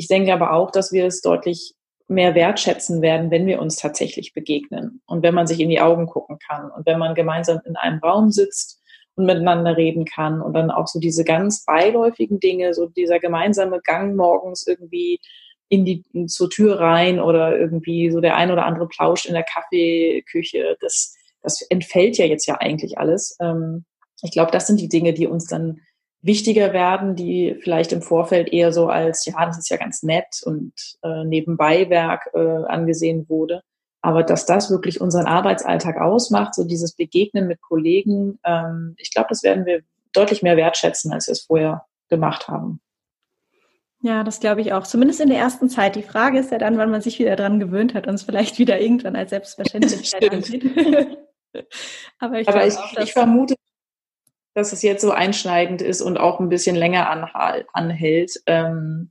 Ich 0.00 0.08
denke 0.08 0.32
aber 0.32 0.54
auch, 0.54 0.70
dass 0.70 0.92
wir 0.92 1.04
es 1.04 1.20
deutlich 1.20 1.74
mehr 2.08 2.34
wertschätzen 2.34 3.02
werden, 3.02 3.30
wenn 3.30 3.46
wir 3.46 3.60
uns 3.60 3.76
tatsächlich 3.76 4.32
begegnen 4.32 5.02
und 5.04 5.22
wenn 5.22 5.34
man 5.34 5.46
sich 5.46 5.60
in 5.60 5.68
die 5.68 5.82
Augen 5.82 6.06
gucken 6.06 6.38
kann 6.38 6.70
und 6.70 6.86
wenn 6.86 6.98
man 6.98 7.14
gemeinsam 7.14 7.60
in 7.66 7.76
einem 7.76 7.98
Raum 7.98 8.30
sitzt 8.30 8.80
und 9.14 9.26
miteinander 9.26 9.76
reden 9.76 10.06
kann 10.06 10.40
und 10.40 10.54
dann 10.54 10.70
auch 10.70 10.86
so 10.86 11.00
diese 11.00 11.22
ganz 11.22 11.66
beiläufigen 11.66 12.40
Dinge, 12.40 12.72
so 12.72 12.86
dieser 12.86 13.18
gemeinsame 13.18 13.82
Gang 13.84 14.16
morgens 14.16 14.66
irgendwie 14.66 15.20
in 15.68 15.84
die 15.84 16.02
zur 16.28 16.48
Tür 16.48 16.80
rein 16.80 17.20
oder 17.20 17.58
irgendwie 17.58 18.10
so 18.10 18.22
der 18.22 18.36
ein 18.36 18.50
oder 18.50 18.64
andere 18.64 18.88
Plausch 18.88 19.26
in 19.26 19.34
der 19.34 19.44
Kaffeeküche, 19.44 20.78
das 20.80 21.14
das 21.42 21.60
entfällt 21.68 22.16
ja 22.16 22.24
jetzt 22.24 22.46
ja 22.46 22.54
eigentlich 22.54 22.96
alles. 22.96 23.36
Ähm, 23.38 23.84
ich 24.22 24.30
glaube, 24.30 24.50
das 24.50 24.66
sind 24.66 24.80
die 24.80 24.88
Dinge, 24.88 25.12
die 25.12 25.26
uns 25.26 25.46
dann 25.46 25.82
wichtiger 26.22 26.72
werden, 26.72 27.16
die 27.16 27.56
vielleicht 27.62 27.92
im 27.92 28.02
Vorfeld 28.02 28.52
eher 28.52 28.72
so 28.72 28.88
als, 28.88 29.24
ja, 29.24 29.44
das 29.46 29.58
ist 29.58 29.70
ja 29.70 29.76
ganz 29.76 30.02
nett 30.02 30.42
und 30.44 30.72
äh, 31.02 31.24
Nebenbeiwerk 31.24 32.30
äh, 32.34 32.38
angesehen 32.38 33.28
wurde. 33.28 33.62
Aber 34.02 34.22
dass 34.22 34.46
das 34.46 34.70
wirklich 34.70 35.00
unseren 35.00 35.26
Arbeitsalltag 35.26 36.00
ausmacht, 36.00 36.54
so 36.54 36.64
dieses 36.64 36.92
Begegnen 36.94 37.46
mit 37.46 37.60
Kollegen, 37.60 38.38
ähm, 38.44 38.94
ich 38.98 39.12
glaube, 39.12 39.28
das 39.30 39.42
werden 39.42 39.66
wir 39.66 39.82
deutlich 40.12 40.42
mehr 40.42 40.56
wertschätzen, 40.56 41.12
als 41.12 41.26
wir 41.26 41.32
es 41.32 41.42
vorher 41.42 41.86
gemacht 42.08 42.48
haben. 42.48 42.80
Ja, 44.02 44.24
das 44.24 44.40
glaube 44.40 44.62
ich 44.62 44.72
auch. 44.72 44.86
Zumindest 44.86 45.20
in 45.20 45.28
der 45.28 45.38
ersten 45.38 45.68
Zeit. 45.68 45.94
Die 45.94 46.02
Frage 46.02 46.38
ist 46.38 46.50
ja 46.50 46.58
dann, 46.58 46.78
wann 46.78 46.90
man 46.90 47.02
sich 47.02 47.18
wieder 47.18 47.36
daran 47.36 47.60
gewöhnt 47.60 47.94
hat 47.94 48.06
und 48.06 48.14
es 48.14 48.22
vielleicht 48.22 48.58
wieder 48.58 48.80
irgendwann 48.80 49.14
als 49.14 49.30
Selbstverständlichkeit 49.30 50.30
ansieht. 50.32 50.64
Aber 52.18 52.40
ich, 52.40 52.48
Aber 52.48 52.66
ich, 52.66 52.76
auch, 52.76 52.96
ich 52.98 53.12
vermute, 53.12 53.54
dass 54.54 54.72
es 54.72 54.82
jetzt 54.82 55.02
so 55.02 55.10
einschneidend 55.10 55.82
ist 55.82 56.00
und 56.00 56.18
auch 56.18 56.40
ein 56.40 56.48
bisschen 56.48 56.76
länger 56.76 57.08
anhält, 57.72 58.40
ähm, 58.46 59.10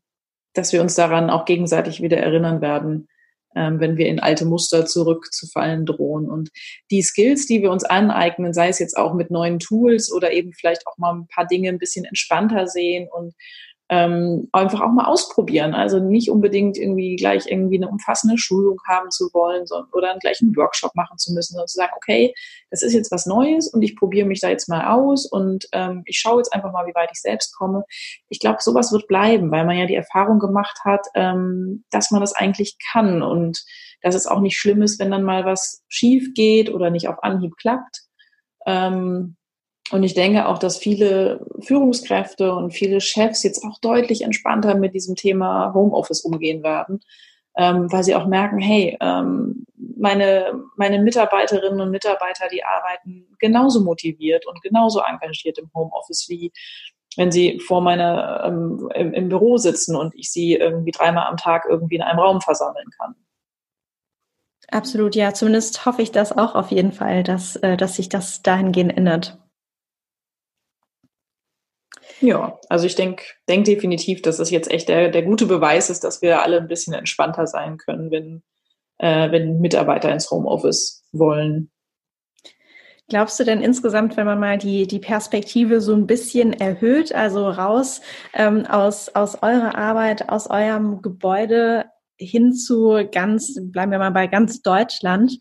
dass 0.53 0.73
wir 0.73 0.81
uns 0.81 0.95
daran 0.95 1.29
auch 1.29 1.45
gegenseitig 1.45 2.01
wieder 2.01 2.17
erinnern 2.17 2.61
werden, 2.61 3.07
ähm, 3.55 3.79
wenn 3.79 3.97
wir 3.97 4.07
in 4.07 4.19
alte 4.19 4.45
Muster 4.45 4.85
zurückzufallen 4.85 5.85
drohen. 5.85 6.29
Und 6.29 6.49
die 6.91 7.01
Skills, 7.01 7.45
die 7.45 7.61
wir 7.61 7.71
uns 7.71 7.83
aneignen, 7.83 8.53
sei 8.53 8.67
es 8.69 8.79
jetzt 8.79 8.97
auch 8.97 9.13
mit 9.13 9.31
neuen 9.31 9.59
Tools 9.59 10.11
oder 10.11 10.31
eben 10.31 10.53
vielleicht 10.53 10.85
auch 10.87 10.97
mal 10.97 11.13
ein 11.13 11.27
paar 11.27 11.47
Dinge 11.47 11.69
ein 11.69 11.79
bisschen 11.79 12.05
entspannter 12.05 12.67
sehen 12.67 13.07
und 13.11 13.33
ähm, 13.89 14.47
einfach 14.51 14.81
auch 14.81 14.91
mal 14.91 15.05
ausprobieren. 15.05 15.73
Also 15.73 15.99
nicht 15.99 16.29
unbedingt 16.29 16.77
irgendwie 16.77 17.15
gleich 17.15 17.47
irgendwie 17.47 17.77
eine 17.77 17.87
umfassende 17.87 18.37
Schulung 18.37 18.77
haben 18.87 19.09
zu 19.09 19.29
wollen 19.33 19.65
sondern, 19.65 19.89
oder 19.93 20.11
einen 20.11 20.19
gleichen 20.19 20.55
Workshop 20.55 20.93
machen 20.95 21.17
zu 21.17 21.33
müssen, 21.33 21.53
sondern 21.53 21.67
zu 21.67 21.77
sagen, 21.77 21.93
okay, 21.95 22.33
das 22.69 22.83
ist 22.83 22.93
jetzt 22.93 23.11
was 23.11 23.25
Neues 23.25 23.67
und 23.67 23.81
ich 23.81 23.95
probiere 23.95 24.27
mich 24.27 24.41
da 24.41 24.49
jetzt 24.49 24.69
mal 24.69 24.93
aus 24.93 25.25
und 25.25 25.67
ähm, 25.71 26.03
ich 26.05 26.19
schaue 26.19 26.37
jetzt 26.37 26.53
einfach 26.53 26.71
mal, 26.71 26.85
wie 26.85 26.93
weit 26.93 27.09
ich 27.11 27.19
selbst 27.19 27.55
komme. 27.57 27.83
Ich 28.29 28.39
glaube, 28.39 28.59
sowas 28.61 28.91
wird 28.91 29.07
bleiben, 29.07 29.49
weil 29.49 29.65
man 29.65 29.77
ja 29.77 29.87
die 29.87 29.95
Erfahrung 29.95 30.37
gemacht 30.37 30.79
hat, 30.85 31.07
ähm, 31.15 31.83
dass 31.89 32.11
man 32.11 32.21
das 32.21 32.33
eigentlich 32.33 32.77
kann 32.91 33.23
und 33.23 33.63
dass 34.01 34.13
es 34.13 34.27
auch 34.27 34.39
nicht 34.39 34.57
schlimm 34.57 34.83
ist, 34.83 34.99
wenn 34.99 35.11
dann 35.11 35.23
mal 35.23 35.45
was 35.45 35.83
schief 35.87 36.33
geht 36.35 36.71
oder 36.71 36.91
nicht 36.91 37.07
auf 37.07 37.23
Anhieb 37.23 37.57
klappt. 37.57 38.03
Ähm, 38.67 39.35
und 39.91 40.03
ich 40.03 40.13
denke 40.13 40.47
auch, 40.47 40.59
dass 40.59 40.77
viele 40.77 41.45
Führungskräfte 41.61 42.53
und 42.53 42.71
viele 42.71 43.01
Chefs 43.01 43.43
jetzt 43.43 43.63
auch 43.63 43.79
deutlich 43.79 44.21
entspannter 44.21 44.75
mit 44.75 44.93
diesem 44.93 45.15
Thema 45.15 45.73
Homeoffice 45.73 46.21
umgehen 46.21 46.63
werden, 46.63 46.99
ähm, 47.57 47.91
weil 47.91 48.03
sie 48.03 48.15
auch 48.15 48.27
merken, 48.27 48.59
hey, 48.59 48.97
ähm, 49.01 49.65
meine, 49.97 50.53
meine 50.75 50.99
Mitarbeiterinnen 50.99 51.81
und 51.81 51.91
Mitarbeiter, 51.91 52.47
die 52.51 52.63
arbeiten 52.63 53.35
genauso 53.39 53.83
motiviert 53.83 54.45
und 54.45 54.61
genauso 54.61 55.01
engagiert 55.01 55.57
im 55.57 55.69
Homeoffice, 55.73 56.27
wie 56.29 56.51
wenn 57.17 57.31
sie 57.31 57.59
vor 57.59 57.81
meiner, 57.81 58.43
ähm, 58.45 58.89
im, 58.93 59.13
im 59.13 59.29
Büro 59.29 59.57
sitzen 59.57 59.95
und 59.95 60.13
ich 60.15 60.31
sie 60.31 60.53
irgendwie 60.53 60.91
dreimal 60.91 61.27
am 61.27 61.37
Tag 61.37 61.65
irgendwie 61.67 61.95
in 61.95 62.03
einem 62.03 62.19
Raum 62.19 62.41
versammeln 62.41 62.89
kann. 62.97 63.15
Absolut, 64.69 65.15
ja. 65.15 65.33
Zumindest 65.33 65.85
hoffe 65.87 66.03
ich 66.03 66.11
das 66.11 66.31
auch 66.31 66.53
auf 66.53 66.69
jeden 66.69 66.91
Fall, 66.91 67.23
dass, 67.23 67.55
äh, 67.57 67.75
dass 67.75 67.95
sich 67.95 68.07
das 68.07 68.43
dahingehend 68.43 68.95
ändert. 68.95 69.39
Ja, 72.21 72.59
also 72.67 72.85
ich 72.85 72.95
denke 72.95 73.23
denk 73.47 73.65
definitiv, 73.65 74.21
dass 74.21 74.37
das 74.37 74.51
jetzt 74.51 74.69
echt 74.69 74.89
der, 74.89 75.09
der 75.09 75.23
gute 75.23 75.45
Beweis 75.45 75.89
ist, 75.89 76.03
dass 76.03 76.21
wir 76.21 76.41
alle 76.41 76.57
ein 76.57 76.67
bisschen 76.67 76.93
entspannter 76.93 77.47
sein 77.47 77.77
können, 77.77 78.11
wenn, 78.11 78.43
äh, 78.97 79.31
wenn 79.31 79.59
Mitarbeiter 79.59 80.11
ins 80.11 80.29
Homeoffice 80.29 81.03
wollen. 81.11 81.71
Glaubst 83.09 83.39
du 83.39 83.43
denn 83.43 83.61
insgesamt, 83.61 84.17
wenn 84.17 84.27
man 84.27 84.39
mal 84.39 84.59
die, 84.59 84.85
die 84.85 84.99
Perspektive 84.99 85.81
so 85.81 85.95
ein 85.95 86.05
bisschen 86.05 86.53
erhöht, 86.53 87.13
also 87.13 87.49
raus 87.49 88.01
ähm, 88.33 88.67
aus, 88.67 89.09
aus 89.09 89.41
eurer 89.41 89.75
Arbeit, 89.75 90.29
aus 90.29 90.47
eurem 90.47 91.01
Gebäude 91.01 91.85
hin 92.17 92.53
zu 92.53 93.07
ganz, 93.11 93.55
bleiben 93.59 93.91
wir 93.91 93.97
mal 93.97 94.11
bei 94.11 94.27
ganz 94.27 94.61
Deutschland, 94.61 95.39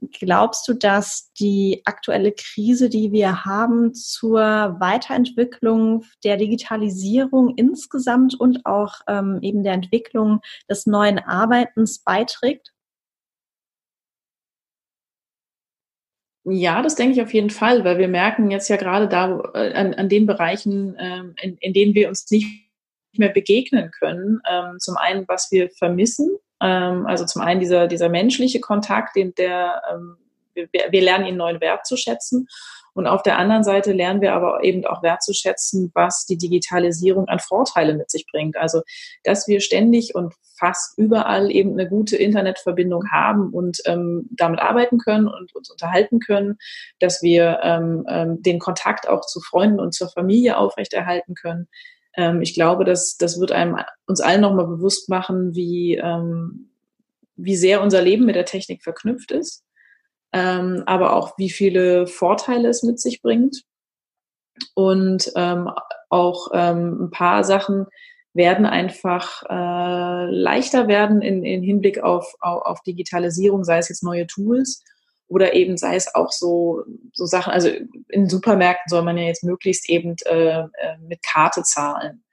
Glaubst 0.00 0.66
du, 0.66 0.74
dass 0.74 1.30
die 1.34 1.82
aktuelle 1.84 2.32
Krise, 2.32 2.88
die 2.88 3.12
wir 3.12 3.44
haben, 3.44 3.92
zur 3.92 4.40
Weiterentwicklung 4.80 6.04
der 6.24 6.38
Digitalisierung 6.38 7.54
insgesamt 7.56 8.38
und 8.38 8.64
auch 8.64 8.94
ähm, 9.08 9.40
eben 9.42 9.62
der 9.62 9.74
Entwicklung 9.74 10.40
des 10.70 10.86
neuen 10.86 11.18
Arbeitens 11.18 11.98
beiträgt? 11.98 12.72
Ja, 16.44 16.80
das 16.80 16.94
denke 16.94 17.16
ich 17.16 17.22
auf 17.22 17.34
jeden 17.34 17.50
Fall, 17.50 17.84
weil 17.84 17.98
wir 17.98 18.08
merken 18.08 18.50
jetzt 18.50 18.68
ja 18.68 18.76
gerade 18.76 19.06
da 19.06 19.38
äh, 19.52 19.74
an, 19.74 19.92
an 19.92 20.08
den 20.08 20.26
Bereichen, 20.26 20.96
ähm, 20.98 21.34
in, 21.42 21.58
in 21.58 21.74
denen 21.74 21.94
wir 21.94 22.08
uns 22.08 22.30
nicht 22.30 22.46
mehr 23.12 23.28
begegnen 23.28 23.90
können. 23.90 24.40
Ähm, 24.50 24.78
zum 24.78 24.96
einen, 24.96 25.28
was 25.28 25.52
wir 25.52 25.68
vermissen, 25.70 26.38
ähm, 26.60 27.06
also 27.06 27.24
zum 27.24 27.42
einen 27.42 27.60
dieser, 27.60 27.86
dieser 27.86 28.08
menschliche 28.08 28.60
Kontakt, 28.60 29.16
den 29.16 29.34
der, 29.34 29.82
ähm, 29.92 30.16
wir, 30.54 30.68
wir 30.72 31.02
lernen 31.02 31.26
ihn 31.26 31.36
neuen 31.36 31.60
Wert 31.60 31.86
zu 31.86 31.96
schätzen. 31.96 32.46
Und 32.92 33.06
auf 33.06 33.22
der 33.22 33.38
anderen 33.38 33.62
Seite 33.62 33.92
lernen 33.92 34.20
wir 34.20 34.34
aber 34.34 34.64
eben 34.64 34.84
auch 34.84 35.02
wertzuschätzen, 35.02 35.92
was 35.94 36.26
die 36.26 36.36
Digitalisierung 36.36 37.28
an 37.28 37.38
Vorteile 37.38 37.94
mit 37.94 38.10
sich 38.10 38.26
bringt. 38.30 38.56
Also, 38.56 38.82
dass 39.22 39.46
wir 39.46 39.60
ständig 39.60 40.14
und 40.14 40.34
fast 40.58 40.98
überall 40.98 41.50
eben 41.50 41.72
eine 41.72 41.88
gute 41.88 42.16
Internetverbindung 42.16 43.10
haben 43.10 43.50
und 43.54 43.80
ähm, 43.86 44.28
damit 44.30 44.60
arbeiten 44.60 44.98
können 44.98 45.28
und 45.28 45.54
uns 45.54 45.70
unterhalten 45.70 46.20
können, 46.20 46.58
dass 46.98 47.22
wir 47.22 47.60
ähm, 47.62 48.04
ähm, 48.08 48.42
den 48.42 48.58
Kontakt 48.58 49.08
auch 49.08 49.22
zu 49.22 49.40
Freunden 49.40 49.80
und 49.80 49.94
zur 49.94 50.10
Familie 50.10 50.58
aufrechterhalten 50.58 51.34
können, 51.34 51.68
ähm, 52.16 52.42
ich 52.42 52.54
glaube, 52.54 52.84
dass 52.84 53.16
das 53.16 53.40
wird 53.40 53.52
einem 53.52 53.76
uns 54.06 54.20
allen 54.20 54.40
nochmal 54.40 54.66
bewusst 54.66 55.08
machen, 55.08 55.54
wie, 55.54 55.96
ähm, 55.96 56.70
wie 57.36 57.56
sehr 57.56 57.82
unser 57.82 58.02
Leben 58.02 58.26
mit 58.26 58.36
der 58.36 58.44
Technik 58.44 58.82
verknüpft 58.82 59.30
ist, 59.32 59.64
ähm, 60.32 60.82
aber 60.86 61.14
auch 61.14 61.38
wie 61.38 61.50
viele 61.50 62.06
Vorteile 62.06 62.68
es 62.68 62.82
mit 62.82 63.00
sich 63.00 63.22
bringt. 63.22 63.62
Und 64.74 65.32
ähm, 65.36 65.70
auch 66.10 66.48
ähm, 66.52 67.04
ein 67.04 67.10
paar 67.10 67.44
Sachen 67.44 67.86
werden 68.32 68.66
einfach 68.66 69.42
äh, 69.48 70.30
leichter 70.30 70.86
werden 70.86 71.22
in, 71.22 71.44
in 71.44 71.62
Hinblick 71.62 72.02
auf, 72.02 72.34
auf, 72.40 72.62
auf 72.62 72.82
Digitalisierung, 72.82 73.64
sei 73.64 73.78
es 73.78 73.88
jetzt 73.88 74.04
neue 74.04 74.26
Tools 74.26 74.84
oder 75.30 75.54
eben 75.54 75.76
sei 75.76 75.94
es 75.94 76.14
auch 76.14 76.32
so, 76.32 76.82
so 77.12 77.24
Sachen, 77.24 77.52
also 77.52 77.70
in 78.08 78.28
Supermärkten 78.28 78.88
soll 78.88 79.02
man 79.02 79.16
ja 79.16 79.24
jetzt 79.24 79.44
möglichst 79.44 79.88
eben 79.88 80.16
äh, 80.26 80.60
äh 80.60 80.66
mit 81.00 81.22
Karte 81.22 81.62
zahlen. 81.62 82.24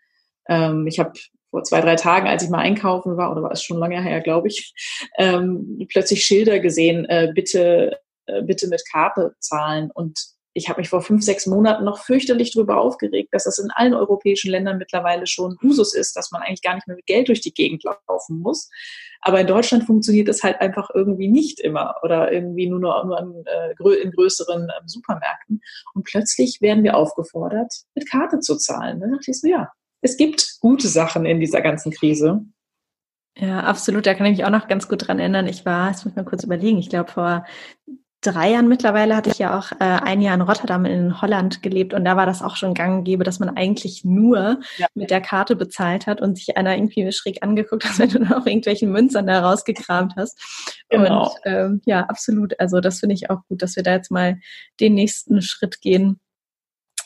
Ähm, 0.49 0.88
ich 0.88 0.99
habe 0.99 1.13
vor 1.51 1.63
zwei, 1.63 1.79
drei 1.79 1.95
Tagen, 1.95 2.27
als 2.27 2.43
ich 2.43 2.49
mal 2.49 2.60
einkaufen 2.60 3.15
war, 3.15 3.31
oder 3.31 3.43
war 3.43 3.51
es 3.51 3.63
schon 3.63 3.77
lange 3.77 4.01
her, 4.01 4.21
glaube 4.21 4.47
ich, 4.47 4.73
ähm, 5.17 5.86
plötzlich 5.89 6.25
Schilder 6.25 6.60
gesehen, 6.60 7.05
äh, 7.05 7.31
bitte, 7.33 7.99
äh, 8.25 8.41
bitte 8.41 8.67
mit 8.67 8.83
Karte 8.91 9.36
zahlen. 9.39 9.91
Und 9.93 10.19
ich 10.57 10.69
habe 10.69 10.81
mich 10.81 10.89
vor 10.89 11.01
fünf, 11.01 11.23
sechs 11.23 11.45
Monaten 11.45 11.85
noch 11.85 11.99
fürchterlich 11.99 12.51
darüber 12.51 12.81
aufgeregt, 12.81 13.29
dass 13.31 13.43
das 13.43 13.59
in 13.59 13.69
allen 13.71 13.93
europäischen 13.93 14.49
Ländern 14.49 14.79
mittlerweile 14.79 15.27
schon 15.27 15.55
Usus 15.63 15.93
ist, 15.93 16.15
dass 16.15 16.31
man 16.31 16.41
eigentlich 16.41 16.63
gar 16.63 16.73
nicht 16.73 16.87
mehr 16.87 16.95
mit 16.95 17.05
Geld 17.05 17.27
durch 17.27 17.41
die 17.41 17.53
Gegend 17.53 17.83
laufen 17.83 18.39
muss. 18.39 18.69
Aber 19.21 19.39
in 19.39 19.47
Deutschland 19.47 19.83
funktioniert 19.83 20.27
es 20.29 20.43
halt 20.43 20.59
einfach 20.59 20.89
irgendwie 20.93 21.27
nicht 21.27 21.59
immer 21.59 21.95
oder 22.01 22.31
irgendwie 22.31 22.67
nur, 22.67 22.79
nur, 22.79 22.95
an, 22.95 23.43
äh, 23.45 24.01
in 24.01 24.11
größeren 24.11 24.69
äh, 24.69 24.81
Supermärkten. 24.85 25.61
Und 25.93 26.05
plötzlich 26.05 26.59
werden 26.59 26.83
wir 26.83 26.97
aufgefordert, 26.97 27.73
mit 27.93 28.09
Karte 28.09 28.39
zu 28.39 28.57
zahlen. 28.57 28.99
Dann 28.99 29.11
dachte 29.11 29.29
ich 29.29 29.39
so, 29.39 29.47
ja, 29.47 29.71
es 30.01 30.17
gibt 30.17 30.57
gute 30.59 30.87
Sachen 30.87 31.25
in 31.25 31.39
dieser 31.39 31.61
ganzen 31.61 31.91
Krise. 31.91 32.41
Ja, 33.37 33.59
absolut. 33.59 34.07
Da 34.07 34.15
kann 34.15 34.25
ich 34.25 34.37
mich 34.37 34.45
auch 34.45 34.51
noch 34.51 34.67
ganz 34.67 34.87
gut 34.87 35.07
dran 35.07 35.19
erinnern. 35.19 35.45
Ich 35.45 35.65
war, 35.65 35.89
jetzt 35.89 36.03
muss 36.03 36.13
ich 36.13 36.15
mal 36.15 36.25
kurz 36.25 36.43
überlegen, 36.43 36.79
ich 36.79 36.89
glaube 36.89 37.11
vor 37.11 37.45
drei 38.27 38.51
Jahren 38.51 38.67
mittlerweile 38.67 39.15
hatte 39.15 39.29
ich 39.29 39.39
ja 39.39 39.57
auch 39.57 39.71
äh, 39.73 39.83
ein 39.83 40.21
Jahr 40.21 40.35
in 40.35 40.41
Rotterdam 40.41 40.85
in 40.85 41.21
Holland 41.21 41.63
gelebt 41.63 41.93
und 41.93 42.05
da 42.05 42.15
war 42.17 42.25
das 42.25 42.41
auch 42.41 42.55
schon 42.55 42.73
gang 42.73 42.99
und 42.99 43.03
gäbe, 43.05 43.23
dass 43.23 43.39
man 43.39 43.55
eigentlich 43.55 44.03
nur 44.03 44.59
ja. 44.77 44.87
mit 44.93 45.09
der 45.09 45.21
Karte 45.21 45.55
bezahlt 45.55 46.07
hat 46.07 46.21
und 46.21 46.37
sich 46.37 46.57
einer 46.57 46.75
irgendwie 46.75 47.11
schräg 47.11 47.41
angeguckt 47.41 47.85
hat, 47.85 47.97
wenn 47.99 48.09
du 48.09 48.19
noch 48.19 48.45
irgendwelchen 48.45 48.91
Münzern 48.91 49.27
da 49.27 49.39
rausgekramt 49.39 50.13
hast. 50.17 50.39
Genau. 50.89 51.23
Und 51.23 51.31
ähm, 51.45 51.81
ja, 51.85 52.01
absolut. 52.01 52.59
Also 52.59 52.79
das 52.79 52.99
finde 52.99 53.15
ich 53.15 53.29
auch 53.29 53.39
gut, 53.47 53.61
dass 53.61 53.75
wir 53.75 53.83
da 53.83 53.93
jetzt 53.93 54.11
mal 54.11 54.39
den 54.79 54.93
nächsten 54.93 55.41
Schritt 55.41 55.81
gehen 55.81 56.19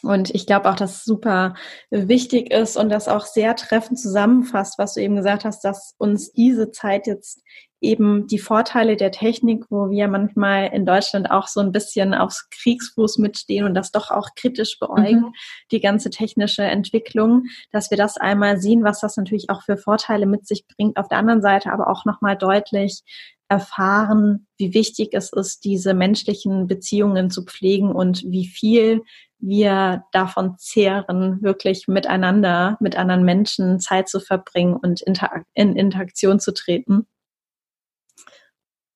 und 0.04 0.34
ich 0.34 0.46
glaube 0.46 0.70
auch, 0.70 0.76
dass 0.76 0.98
es 0.98 1.04
super 1.04 1.56
wichtig 1.90 2.52
ist 2.52 2.78
und 2.78 2.90
das 2.90 3.08
auch 3.08 3.26
sehr 3.26 3.56
treffend 3.56 4.00
zusammenfasst, 4.00 4.78
was 4.78 4.96
du 4.96 5.02
eben 5.02 5.16
gesagt 5.16 5.46
hast, 5.46 5.64
dass 5.64 5.96
uns 5.98 6.32
diese 6.32 6.72
Zeit 6.72 7.08
jetzt 7.08 7.42
eben 7.82 8.28
die 8.28 8.38
Vorteile 8.38 8.96
der 8.96 9.12
Technik, 9.12 9.66
wo 9.70 9.90
wir 9.90 10.08
manchmal 10.08 10.68
in 10.68 10.86
Deutschland 10.86 11.32
auch 11.32 11.48
so 11.48 11.60
ein 11.60 11.72
bisschen 11.72 12.14
aufs 12.14 12.48
Kriegsfuß 12.52 13.18
mitstehen 13.18 13.66
und 13.66 13.74
das 13.74 13.92
doch 13.92 14.12
auch 14.12 14.30
kritisch 14.36 14.78
beäugen, 14.80 15.22
mhm. 15.22 15.34
die 15.72 15.82
ganze 15.82 16.12
technische 16.12 16.64
Entwicklung, 16.64 17.46
dass 17.72 17.90
wir 17.90 17.98
das 17.98 18.18
einmal 18.18 18.60
sehen, 18.60 18.84
was 18.84 19.00
das 19.02 19.18
natürlich 19.18 19.50
auch 19.50 19.64
für 19.64 19.78
Vorteile 19.78 20.28
mit 20.28 20.48
sich 20.48 20.66
bringt. 20.68 20.98
Auf 20.98 21.08
der 21.08 21.18
anderen 21.18 21.42
Seite 21.42 21.72
aber 21.72 21.90
auch 21.90 22.06
nochmal 22.06 22.38
deutlich 22.38 23.02
erfahren, 23.50 24.48
wie 24.58 24.74
wichtig 24.74 25.10
es 25.12 25.34
ist, 25.34 25.66
diese 25.66 25.94
menschlichen 25.94 26.68
Beziehungen 26.68 27.30
zu 27.30 27.44
pflegen 27.44 27.92
und 27.92 28.24
wie 28.26 28.46
viel 28.46 29.02
wir 29.42 30.06
davon 30.12 30.58
zehren, 30.58 31.42
wirklich 31.42 31.88
miteinander, 31.88 32.78
mit 32.80 32.96
anderen 32.96 33.24
Menschen 33.24 33.80
Zeit 33.80 34.10
zu 34.10 34.20
verbringen 34.20 34.76
und 34.76 35.02
in 35.02 35.76
Interaktion 35.76 36.40
zu 36.40 36.54
treten. 36.54 37.08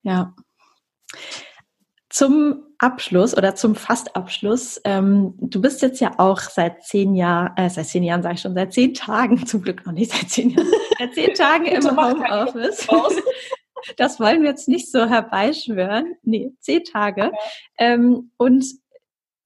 Ja. 0.03 0.35
Zum 2.09 2.63
Abschluss 2.77 3.35
oder 3.35 3.55
zum 3.55 3.75
Fastabschluss. 3.75 4.79
Ähm, 4.83 5.33
du 5.39 5.61
bist 5.61 5.81
jetzt 5.81 5.99
ja 5.99 6.13
auch 6.17 6.39
seit 6.39 6.83
zehn 6.83 7.15
Jahren, 7.15 7.55
äh, 7.57 7.69
seit 7.69 7.87
zehn 7.87 8.03
Jahren 8.03 8.21
sage 8.21 8.35
ich 8.35 8.41
schon, 8.41 8.53
seit 8.53 8.73
zehn 8.73 8.93
Tagen, 8.93 9.45
zum 9.45 9.61
Glück 9.61 9.85
noch 9.85 9.93
nicht 9.93 10.11
seit 10.11 10.29
zehn 10.29 10.51
Jahren, 10.51 10.67
seit 10.99 11.13
zehn 11.13 11.33
Tagen 11.35 11.65
im 11.65 11.83
Homeoffice. 11.89 12.87
Das 13.97 14.19
wollen 14.19 14.41
wir 14.41 14.49
jetzt 14.49 14.67
nicht 14.67 14.91
so 14.91 15.05
herbeischwören. 15.05 16.15
Nee, 16.23 16.51
zehn 16.59 16.83
Tage. 16.83 17.25
Ja. 17.25 17.31
Ähm, 17.77 18.31
und 18.37 18.65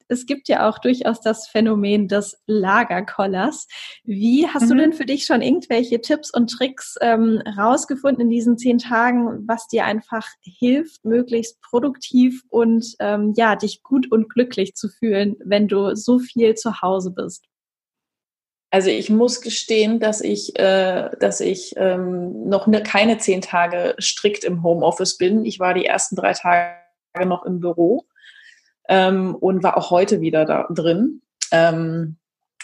es 0.10 0.26
gibt 0.26 0.50
ja 0.50 0.68
auch 0.68 0.80
durchaus 0.80 1.22
das 1.22 1.48
Phänomen 1.48 2.08
des 2.08 2.42
Lagerkollers. 2.48 3.68
Wie 4.04 4.48
hast 4.48 4.64
mhm. 4.64 4.70
du 4.70 4.76
denn 4.76 4.94
für 4.94 5.06
dich 5.06 5.26
schon 5.26 5.42
irgendwelche 5.42 6.02
Tipps 6.02 6.34
und 6.34 6.50
Tricks 6.50 6.96
ähm, 7.00 7.42
rausgefunden 7.58 8.24
in 8.24 8.30
diesen 8.30 8.58
zehn 8.58 8.80
Tagen, 8.80 9.48
was 9.48 9.68
dir 9.68 9.86
einfach 9.86 10.28
hilft, 10.42 11.06
möglichst 11.06 11.62
produktiv 11.62 12.44
und 12.50 12.96
ähm, 13.00 13.34
ja, 13.38 13.56
dich 13.56 13.84
gut 13.84 14.12
und 14.12 14.30
glücklich 14.30 14.76
zu 14.76 14.90
fühlen, 14.90 15.36
wenn 15.46 15.68
du 15.68 15.96
so 15.96 16.20
viel 16.20 16.56
zu 16.56 16.82
Hause 16.82 17.12
bist? 17.12 17.46
Also 18.72 18.90
ich 18.90 19.10
muss 19.10 19.42
gestehen, 19.42 20.00
dass 20.00 20.22
ich, 20.22 20.58
äh, 20.60 21.10
dass 21.20 21.40
ich 21.40 21.74
ähm, 21.78 22.48
noch 22.48 22.68
ne, 22.68 22.84
keine 22.84 23.18
zehn 23.18 23.42
Tage 23.42 23.96
strikt 24.00 24.44
im 24.44 24.64
Homeoffice 24.64 25.18
bin. 25.18 25.46
Ich 25.46 25.60
war 25.60 25.74
die 25.74 25.86
ersten 25.86 26.16
drei 26.16 26.34
Tage 26.34 26.76
noch 27.26 27.46
im 27.46 27.60
Büro 27.60 28.06
ähm, 28.90 29.36
und 29.36 29.64
war 29.64 29.78
auch 29.78 29.92
heute 29.92 30.20
wieder 30.20 30.44
da 30.44 30.68
drin. 30.70 31.22
Ähm, 31.52 32.18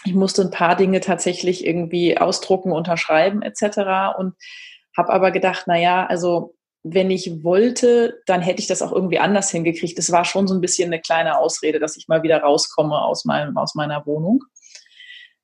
ich 0.04 0.14
musste 0.14 0.42
ein 0.42 0.50
paar 0.50 0.76
Dinge 0.76 1.00
tatsächlich 1.00 1.64
irgendwie 1.64 2.18
ausdrucken, 2.18 2.72
unterschreiben 2.72 3.42
etc. 3.42 4.18
Und 4.18 4.34
habe 4.96 5.12
aber 5.12 5.30
gedacht, 5.30 5.64
na 5.66 5.78
ja, 5.78 6.04
also 6.06 6.54
wenn 6.82 7.10
ich 7.10 7.42
wollte, 7.42 8.20
dann 8.26 8.42
hätte 8.42 8.60
ich 8.60 8.68
das 8.68 8.82
auch 8.82 8.92
irgendwie 8.92 9.18
anders 9.18 9.50
hingekriegt. 9.50 9.98
Es 9.98 10.12
war 10.12 10.24
schon 10.24 10.46
so 10.46 10.54
ein 10.54 10.60
bisschen 10.60 10.92
eine 10.92 11.00
kleine 11.00 11.38
Ausrede, 11.38 11.80
dass 11.80 11.96
ich 11.96 12.06
mal 12.06 12.22
wieder 12.22 12.38
rauskomme 12.38 13.00
aus, 13.00 13.24
meinem, 13.24 13.56
aus 13.56 13.74
meiner 13.74 14.04
Wohnung. 14.06 14.44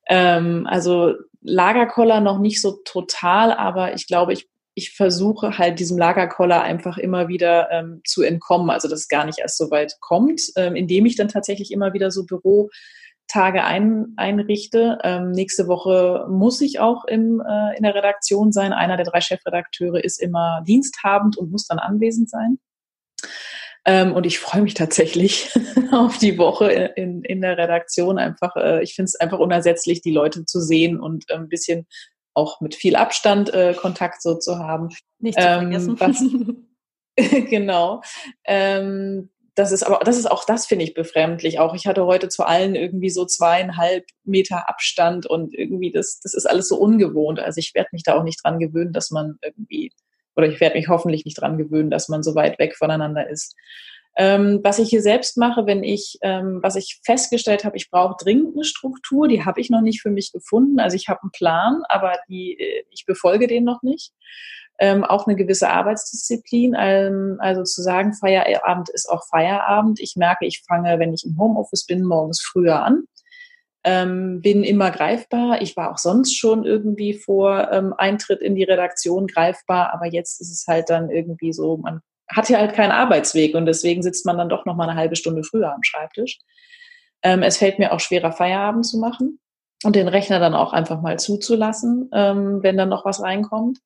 Ähm, 0.08 0.66
also 0.68 1.14
Lagerkoller 1.40 2.20
noch 2.20 2.38
nicht 2.38 2.60
so 2.60 2.78
total, 2.84 3.52
aber 3.52 3.94
ich 3.94 4.06
glaube, 4.06 4.32
ich 4.32 4.48
ich 4.74 4.94
versuche 4.94 5.58
halt 5.58 5.78
diesem 5.78 5.98
Lagerkoller 5.98 6.62
einfach 6.62 6.96
immer 6.98 7.28
wieder 7.28 7.70
ähm, 7.70 8.00
zu 8.04 8.22
entkommen, 8.22 8.70
also 8.70 8.88
dass 8.88 9.00
es 9.00 9.08
gar 9.08 9.26
nicht 9.26 9.38
erst 9.38 9.58
so 9.58 9.70
weit 9.70 9.96
kommt, 10.00 10.40
ähm, 10.56 10.76
indem 10.76 11.06
ich 11.06 11.16
dann 11.16 11.28
tatsächlich 11.28 11.72
immer 11.72 11.92
wieder 11.92 12.10
so 12.10 12.24
Bürotage 12.24 13.64
ein, 13.64 14.14
einrichte. 14.16 14.98
Ähm, 15.02 15.32
nächste 15.32 15.68
Woche 15.68 16.26
muss 16.30 16.60
ich 16.60 16.80
auch 16.80 17.04
im, 17.04 17.42
äh, 17.46 17.76
in 17.76 17.82
der 17.82 17.94
Redaktion 17.94 18.52
sein. 18.52 18.72
Einer 18.72 18.96
der 18.96 19.06
drei 19.06 19.20
Chefredakteure 19.20 20.02
ist 20.02 20.20
immer 20.20 20.62
diensthabend 20.66 21.36
und 21.36 21.50
muss 21.50 21.66
dann 21.66 21.78
anwesend 21.78 22.30
sein. 22.30 22.58
Ähm, 23.84 24.12
und 24.12 24.26
ich 24.26 24.38
freue 24.38 24.62
mich 24.62 24.74
tatsächlich 24.74 25.50
auf 25.90 26.16
die 26.18 26.38
Woche 26.38 26.70
in, 26.70 27.24
in 27.24 27.40
der 27.40 27.58
Redaktion. 27.58 28.18
Einfach, 28.18 28.54
äh, 28.56 28.82
ich 28.82 28.94
finde 28.94 29.06
es 29.06 29.16
einfach 29.16 29.40
unersetzlich, 29.40 30.02
die 30.02 30.12
Leute 30.12 30.44
zu 30.44 30.60
sehen 30.60 31.00
und 31.00 31.30
ein 31.30 31.48
bisschen 31.48 31.86
auch 32.34 32.60
mit 32.60 32.74
viel 32.74 32.96
Abstand 32.96 33.52
äh, 33.52 33.74
Kontakt 33.74 34.22
so 34.22 34.36
zu 34.38 34.58
haben. 34.58 34.88
Nicht 35.18 35.38
zu 35.38 35.46
ähm, 35.46 35.60
vergessen. 35.60 35.98
Was, 35.98 36.24
genau. 37.50 38.02
Ähm, 38.44 39.30
das 39.54 39.70
ist 39.70 39.82
aber, 39.82 39.98
das 40.02 40.16
ist 40.16 40.30
auch, 40.30 40.44
das 40.44 40.66
finde 40.66 40.84
ich 40.84 40.94
befremdlich. 40.94 41.58
Auch 41.58 41.74
ich 41.74 41.86
hatte 41.86 42.06
heute 42.06 42.28
zu 42.28 42.44
allen 42.44 42.74
irgendwie 42.74 43.10
so 43.10 43.26
zweieinhalb 43.26 44.06
Meter 44.24 44.68
Abstand 44.68 45.26
und 45.26 45.54
irgendwie 45.54 45.90
das, 45.90 46.20
das 46.20 46.32
ist 46.32 46.46
alles 46.46 46.68
so 46.68 46.76
ungewohnt. 46.78 47.38
Also 47.38 47.58
ich 47.58 47.74
werde 47.74 47.90
mich 47.92 48.02
da 48.02 48.16
auch 48.16 48.22
nicht 48.22 48.42
dran 48.42 48.58
gewöhnen, 48.58 48.94
dass 48.94 49.10
man 49.10 49.38
irgendwie, 49.42 49.92
oder 50.36 50.48
ich 50.48 50.58
werde 50.60 50.76
mich 50.76 50.88
hoffentlich 50.88 51.26
nicht 51.26 51.38
dran 51.40 51.58
gewöhnen, 51.58 51.90
dass 51.90 52.08
man 52.08 52.22
so 52.22 52.34
weit 52.34 52.58
weg 52.58 52.76
voneinander 52.76 53.28
ist. 53.28 53.54
Ähm, 54.14 54.60
was 54.62 54.78
ich 54.78 54.90
hier 54.90 55.00
selbst 55.00 55.38
mache, 55.38 55.64
wenn 55.66 55.82
ich, 55.82 56.18
ähm, 56.20 56.58
was 56.62 56.76
ich 56.76 57.00
festgestellt 57.02 57.64
habe, 57.64 57.76
ich 57.78 57.90
brauche 57.90 58.22
dringend 58.22 58.54
eine 58.54 58.64
Struktur, 58.64 59.26
die 59.26 59.44
habe 59.44 59.60
ich 59.60 59.70
noch 59.70 59.80
nicht 59.80 60.02
für 60.02 60.10
mich 60.10 60.32
gefunden. 60.32 60.80
Also 60.80 60.96
ich 60.96 61.08
habe 61.08 61.22
einen 61.22 61.30
Plan, 61.30 61.82
aber 61.88 62.12
die, 62.28 62.58
äh, 62.58 62.84
ich 62.90 63.06
befolge 63.06 63.46
den 63.46 63.64
noch 63.64 63.82
nicht. 63.82 64.12
Ähm, 64.78 65.04
auch 65.04 65.26
eine 65.26 65.36
gewisse 65.36 65.70
Arbeitsdisziplin, 65.70 66.74
ähm, 66.78 67.36
also 67.40 67.62
zu 67.62 67.82
sagen, 67.82 68.12
Feierabend 68.14 68.90
ist 68.90 69.08
auch 69.08 69.26
Feierabend. 69.28 70.00
Ich 70.00 70.16
merke, 70.16 70.44
ich 70.44 70.62
fange, 70.66 70.98
wenn 70.98 71.14
ich 71.14 71.24
im 71.24 71.38
Homeoffice 71.38 71.86
bin, 71.86 72.04
morgens 72.04 72.42
früher 72.42 72.82
an. 72.82 73.04
Ähm, 73.84 74.40
bin 74.42 74.62
immer 74.62 74.90
greifbar. 74.90 75.60
Ich 75.62 75.76
war 75.76 75.90
auch 75.90 75.98
sonst 75.98 76.36
schon 76.36 76.64
irgendwie 76.64 77.14
vor 77.14 77.70
ähm, 77.72 77.94
Eintritt 77.96 78.40
in 78.40 78.54
die 78.54 78.62
Redaktion 78.62 79.26
greifbar, 79.26 79.92
aber 79.92 80.06
jetzt 80.06 80.40
ist 80.40 80.52
es 80.52 80.66
halt 80.68 80.90
dann 80.90 81.10
irgendwie 81.10 81.52
so, 81.52 81.78
man 81.78 82.00
hat 82.32 82.48
ja 82.48 82.58
halt 82.58 82.74
keinen 82.74 82.92
Arbeitsweg 82.92 83.54
und 83.54 83.66
deswegen 83.66 84.02
sitzt 84.02 84.26
man 84.26 84.38
dann 84.38 84.48
doch 84.48 84.64
noch 84.64 84.76
mal 84.76 84.88
eine 84.88 84.98
halbe 84.98 85.16
Stunde 85.16 85.44
früher 85.44 85.72
am 85.72 85.82
Schreibtisch. 85.82 86.38
Ähm, 87.22 87.42
es 87.42 87.58
fällt 87.58 87.78
mir 87.78 87.92
auch 87.92 88.00
schwerer, 88.00 88.32
Feierabend 88.32 88.86
zu 88.86 88.98
machen 88.98 89.38
und 89.84 89.96
den 89.96 90.08
Rechner 90.08 90.40
dann 90.40 90.54
auch 90.54 90.72
einfach 90.72 91.00
mal 91.00 91.18
zuzulassen, 91.18 92.10
ähm, 92.12 92.62
wenn 92.62 92.76
dann 92.76 92.88
noch 92.88 93.04
was 93.04 93.22
reinkommt. 93.22 93.78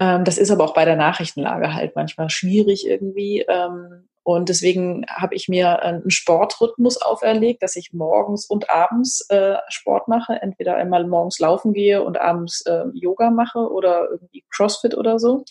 Ähm, 0.00 0.24
das 0.24 0.38
ist 0.38 0.50
aber 0.50 0.64
auch 0.64 0.74
bei 0.74 0.84
der 0.84 0.96
Nachrichtenlage 0.96 1.74
halt 1.74 1.94
manchmal 1.96 2.30
schwierig 2.30 2.86
irgendwie. 2.86 3.44
Ähm, 3.48 4.08
und 4.22 4.48
deswegen 4.50 5.06
habe 5.08 5.34
ich 5.34 5.48
mir 5.48 5.82
einen 5.82 6.10
Sportrhythmus 6.10 7.00
auferlegt, 7.00 7.62
dass 7.62 7.76
ich 7.76 7.94
morgens 7.94 8.44
und 8.44 8.68
abends 8.68 9.24
äh, 9.30 9.56
Sport 9.68 10.06
mache. 10.06 10.34
Entweder 10.42 10.76
einmal 10.76 11.06
morgens 11.06 11.38
laufen 11.38 11.72
gehe 11.72 12.02
und 12.02 12.20
abends 12.20 12.60
äh, 12.66 12.84
Yoga 12.92 13.30
mache 13.30 13.60
oder 13.60 14.08
irgendwie 14.10 14.44
CrossFit 14.50 14.94
oder 14.94 15.18
so. 15.18 15.44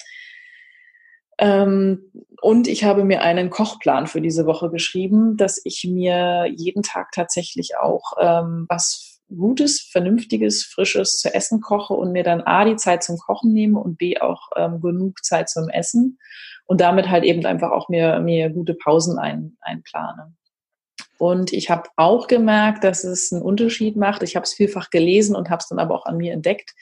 Ähm, 1.37 2.11
und 2.41 2.67
ich 2.67 2.83
habe 2.83 3.03
mir 3.03 3.21
einen 3.21 3.49
Kochplan 3.49 4.07
für 4.07 4.21
diese 4.21 4.45
Woche 4.45 4.69
geschrieben, 4.69 5.37
dass 5.37 5.59
ich 5.63 5.87
mir 5.89 6.47
jeden 6.55 6.83
Tag 6.83 7.11
tatsächlich 7.11 7.77
auch 7.77 8.13
ähm, 8.19 8.65
was 8.69 9.21
Gutes, 9.29 9.81
Vernünftiges, 9.81 10.63
Frisches 10.63 11.19
zu 11.19 11.33
essen 11.33 11.59
koche 11.59 11.93
und 11.93 12.13
mir 12.13 12.23
dann 12.23 12.41
A, 12.41 12.63
die 12.63 12.77
Zeit 12.77 13.03
zum 13.03 13.17
Kochen 13.17 13.51
nehme 13.51 13.77
und 13.79 13.97
B, 13.97 14.17
auch 14.19 14.49
ähm, 14.55 14.79
genug 14.79 15.23
Zeit 15.23 15.49
zum 15.49 15.67
Essen 15.67 16.17
und 16.65 16.79
damit 16.79 17.09
halt 17.09 17.25
eben 17.25 17.45
einfach 17.45 17.71
auch 17.71 17.89
mir, 17.89 18.19
mir 18.19 18.49
gute 18.49 18.73
Pausen 18.73 19.19
ein, 19.19 19.57
einplane. 19.59 20.33
Und 21.17 21.51
ich 21.51 21.69
habe 21.69 21.89
auch 21.95 22.27
gemerkt, 22.27 22.83
dass 22.83 23.03
es 23.03 23.33
einen 23.33 23.41
Unterschied 23.41 23.97
macht. 23.97 24.23
Ich 24.23 24.35
habe 24.35 24.43
es 24.43 24.53
vielfach 24.53 24.91
gelesen 24.91 25.35
und 25.35 25.49
habe 25.49 25.59
es 25.59 25.67
dann 25.67 25.79
aber 25.79 25.95
auch 25.95 26.05
an 26.05 26.17
mir 26.17 26.31
entdeckt, 26.31 26.73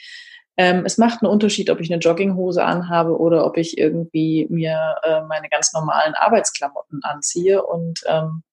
Ähm, 0.57 0.83
es 0.85 0.97
macht 0.97 1.21
einen 1.21 1.31
Unterschied, 1.31 1.69
ob 1.69 1.79
ich 1.79 1.91
eine 1.91 1.99
Jogginghose 1.99 2.63
anhabe 2.63 3.19
oder 3.19 3.45
ob 3.45 3.57
ich 3.57 3.77
irgendwie 3.77 4.47
mir 4.49 4.95
äh, 5.03 5.21
meine 5.23 5.49
ganz 5.49 5.73
normalen 5.73 6.13
Arbeitsklamotten 6.15 7.03
anziehe. 7.03 7.65
Und 7.65 8.03
ähm, 8.07 8.43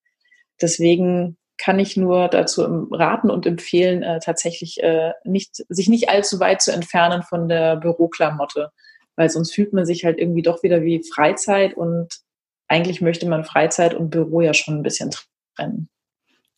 deswegen 0.60 1.36
kann 1.58 1.78
ich 1.78 1.96
nur 1.96 2.26
dazu 2.28 2.88
raten 2.90 3.30
und 3.30 3.46
empfehlen, 3.46 4.02
äh, 4.02 4.18
tatsächlich 4.18 4.82
äh, 4.82 5.12
nicht, 5.22 5.62
sich 5.68 5.88
nicht 5.88 6.08
allzu 6.08 6.40
weit 6.40 6.60
zu 6.60 6.72
entfernen 6.72 7.22
von 7.22 7.48
der 7.48 7.76
Büroklamotte, 7.76 8.72
weil 9.14 9.30
sonst 9.30 9.54
fühlt 9.54 9.72
man 9.72 9.86
sich 9.86 10.04
halt 10.04 10.18
irgendwie 10.18 10.42
doch 10.42 10.64
wieder 10.64 10.82
wie 10.82 11.04
Freizeit 11.14 11.74
und 11.74 12.08
eigentlich 12.66 13.00
möchte 13.00 13.28
man 13.28 13.44
Freizeit 13.44 13.94
und 13.94 14.10
Büro 14.10 14.40
ja 14.40 14.54
schon 14.54 14.78
ein 14.78 14.82
bisschen 14.82 15.10
trennen. 15.56 15.88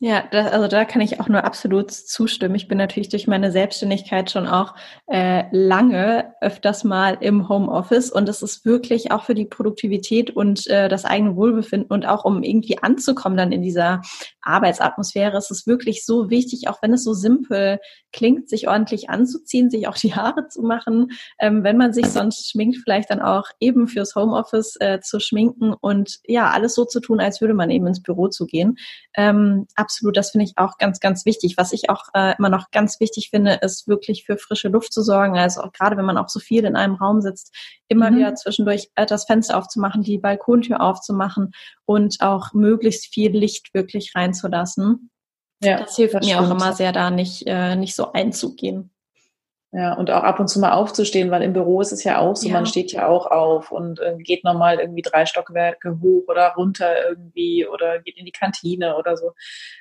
Ja, 0.01 0.25
das, 0.29 0.51
also 0.51 0.67
da 0.67 0.83
kann 0.83 1.01
ich 1.01 1.21
auch 1.21 1.29
nur 1.29 1.45
absolut 1.45 1.89
zustimmen. 1.89 2.55
Ich 2.55 2.67
bin 2.67 2.77
natürlich 2.77 3.07
durch 3.07 3.27
meine 3.27 3.49
Selbstständigkeit 3.49 4.29
schon 4.29 4.45
auch 4.45 4.75
äh, 5.07 5.45
lange 5.51 6.33
öfters 6.41 6.83
mal 6.83 7.17
im 7.21 7.47
Homeoffice 7.47 8.11
und 8.11 8.27
es 8.27 8.41
ist 8.41 8.65
wirklich 8.65 9.11
auch 9.11 9.23
für 9.23 9.35
die 9.35 9.45
Produktivität 9.45 10.31
und 10.35 10.67
äh, 10.67 10.89
das 10.89 11.05
eigene 11.05 11.37
Wohlbefinden 11.37 11.89
und 11.89 12.05
auch 12.05 12.25
um 12.25 12.43
irgendwie 12.43 12.77
anzukommen 12.83 13.37
dann 13.37 13.53
in 13.53 13.61
dieser 13.61 14.01
Arbeitsatmosphäre, 14.41 15.37
es 15.37 15.49
ist 15.49 15.65
wirklich 15.65 16.05
so 16.05 16.29
wichtig, 16.29 16.67
auch 16.67 16.81
wenn 16.81 16.93
es 16.93 17.05
so 17.05 17.13
simpel 17.13 17.79
klingt, 18.11 18.49
sich 18.49 18.67
ordentlich 18.67 19.09
anzuziehen, 19.09 19.69
sich 19.69 19.87
auch 19.87 19.95
die 19.95 20.13
Haare 20.13 20.47
zu 20.49 20.61
machen, 20.61 21.11
ähm, 21.39 21.63
wenn 21.63 21.77
man 21.77 21.93
sich 21.93 22.07
sonst 22.07 22.49
schminkt, 22.49 22.77
vielleicht 22.83 23.09
dann 23.11 23.21
auch 23.21 23.45
eben 23.61 23.87
fürs 23.87 24.13
Homeoffice 24.15 24.75
äh, 24.81 24.99
zu 24.99 25.21
schminken 25.21 25.73
und 25.73 26.19
ja, 26.25 26.49
alles 26.51 26.75
so 26.75 26.83
zu 26.83 26.99
tun, 26.99 27.21
als 27.21 27.39
würde 27.39 27.53
man 27.53 27.69
eben 27.69 27.87
ins 27.87 28.03
Büro 28.03 28.27
zu 28.27 28.45
gehen. 28.45 28.75
Ähm, 29.15 29.67
absolut, 29.85 30.17
das 30.17 30.31
finde 30.31 30.45
ich 30.45 30.53
auch 30.57 30.77
ganz, 30.77 30.99
ganz 30.99 31.25
wichtig. 31.25 31.55
Was 31.57 31.71
ich 31.71 31.89
auch 31.89 32.05
äh, 32.15 32.33
immer 32.37 32.49
noch 32.49 32.71
ganz 32.71 32.99
wichtig 32.99 33.29
finde, 33.29 33.59
ist 33.61 33.87
wirklich 33.87 34.25
für 34.25 34.37
frische 34.37 34.67
Luft 34.67 34.91
zu 34.91 35.03
sorgen. 35.03 35.37
Also 35.37 35.61
auch 35.61 35.71
gerade 35.71 35.95
wenn 35.95 36.05
man 36.05 36.17
auch 36.17 36.27
so 36.27 36.39
viel 36.39 36.65
in 36.65 36.75
einem 36.75 36.95
Raum 36.95 37.21
sitzt, 37.21 37.55
immer 37.87 38.09
mhm. 38.09 38.17
wieder 38.17 38.35
zwischendurch 38.35 38.89
äh, 38.95 39.05
das 39.05 39.25
Fenster 39.25 39.57
aufzumachen, 39.57 40.01
die 40.01 40.17
Balkontür 40.17 40.81
aufzumachen 40.81 41.51
und 41.85 42.17
auch 42.21 42.53
möglichst 42.53 43.13
viel 43.13 43.31
Licht 43.31 43.73
wirklich 43.73 44.13
reinzulassen. 44.15 45.11
Ja, 45.63 45.79
das 45.79 45.95
hilft 45.95 46.15
das 46.15 46.25
mir 46.25 46.35
stimmt. 46.35 46.47
auch 46.47 46.55
immer 46.55 46.73
sehr, 46.73 46.91
da 46.91 47.11
nicht, 47.11 47.43
äh, 47.45 47.75
nicht 47.75 47.95
so 47.95 48.11
einzugehen. 48.11 48.94
Ja, 49.77 49.91
und 49.91 50.09
auch 50.09 50.23
ab 50.23 50.39
und 50.39 50.47
zu 50.47 50.61
mal 50.61 50.71
aufzustehen, 50.71 51.31
weil 51.31 51.41
im 51.41 51.51
Büro 51.51 51.81
ist 51.81 51.91
es 51.91 52.05
ja 52.05 52.19
auch 52.19 52.37
so, 52.37 52.47
ja. 52.47 52.53
man 52.53 52.65
steht 52.65 52.93
ja 52.93 53.09
auch 53.09 53.25
auf 53.25 53.73
und 53.73 53.99
äh, 53.99 54.15
geht 54.19 54.45
nochmal 54.45 54.79
irgendwie 54.79 55.01
drei 55.01 55.25
Stockwerke 55.25 55.99
hoch 56.01 56.23
oder 56.29 56.53
runter 56.55 56.93
irgendwie 57.09 57.67
oder 57.67 57.99
geht 57.99 58.15
in 58.15 58.23
die 58.23 58.31
Kantine 58.31 58.95
oder 58.95 59.17
so. 59.17 59.33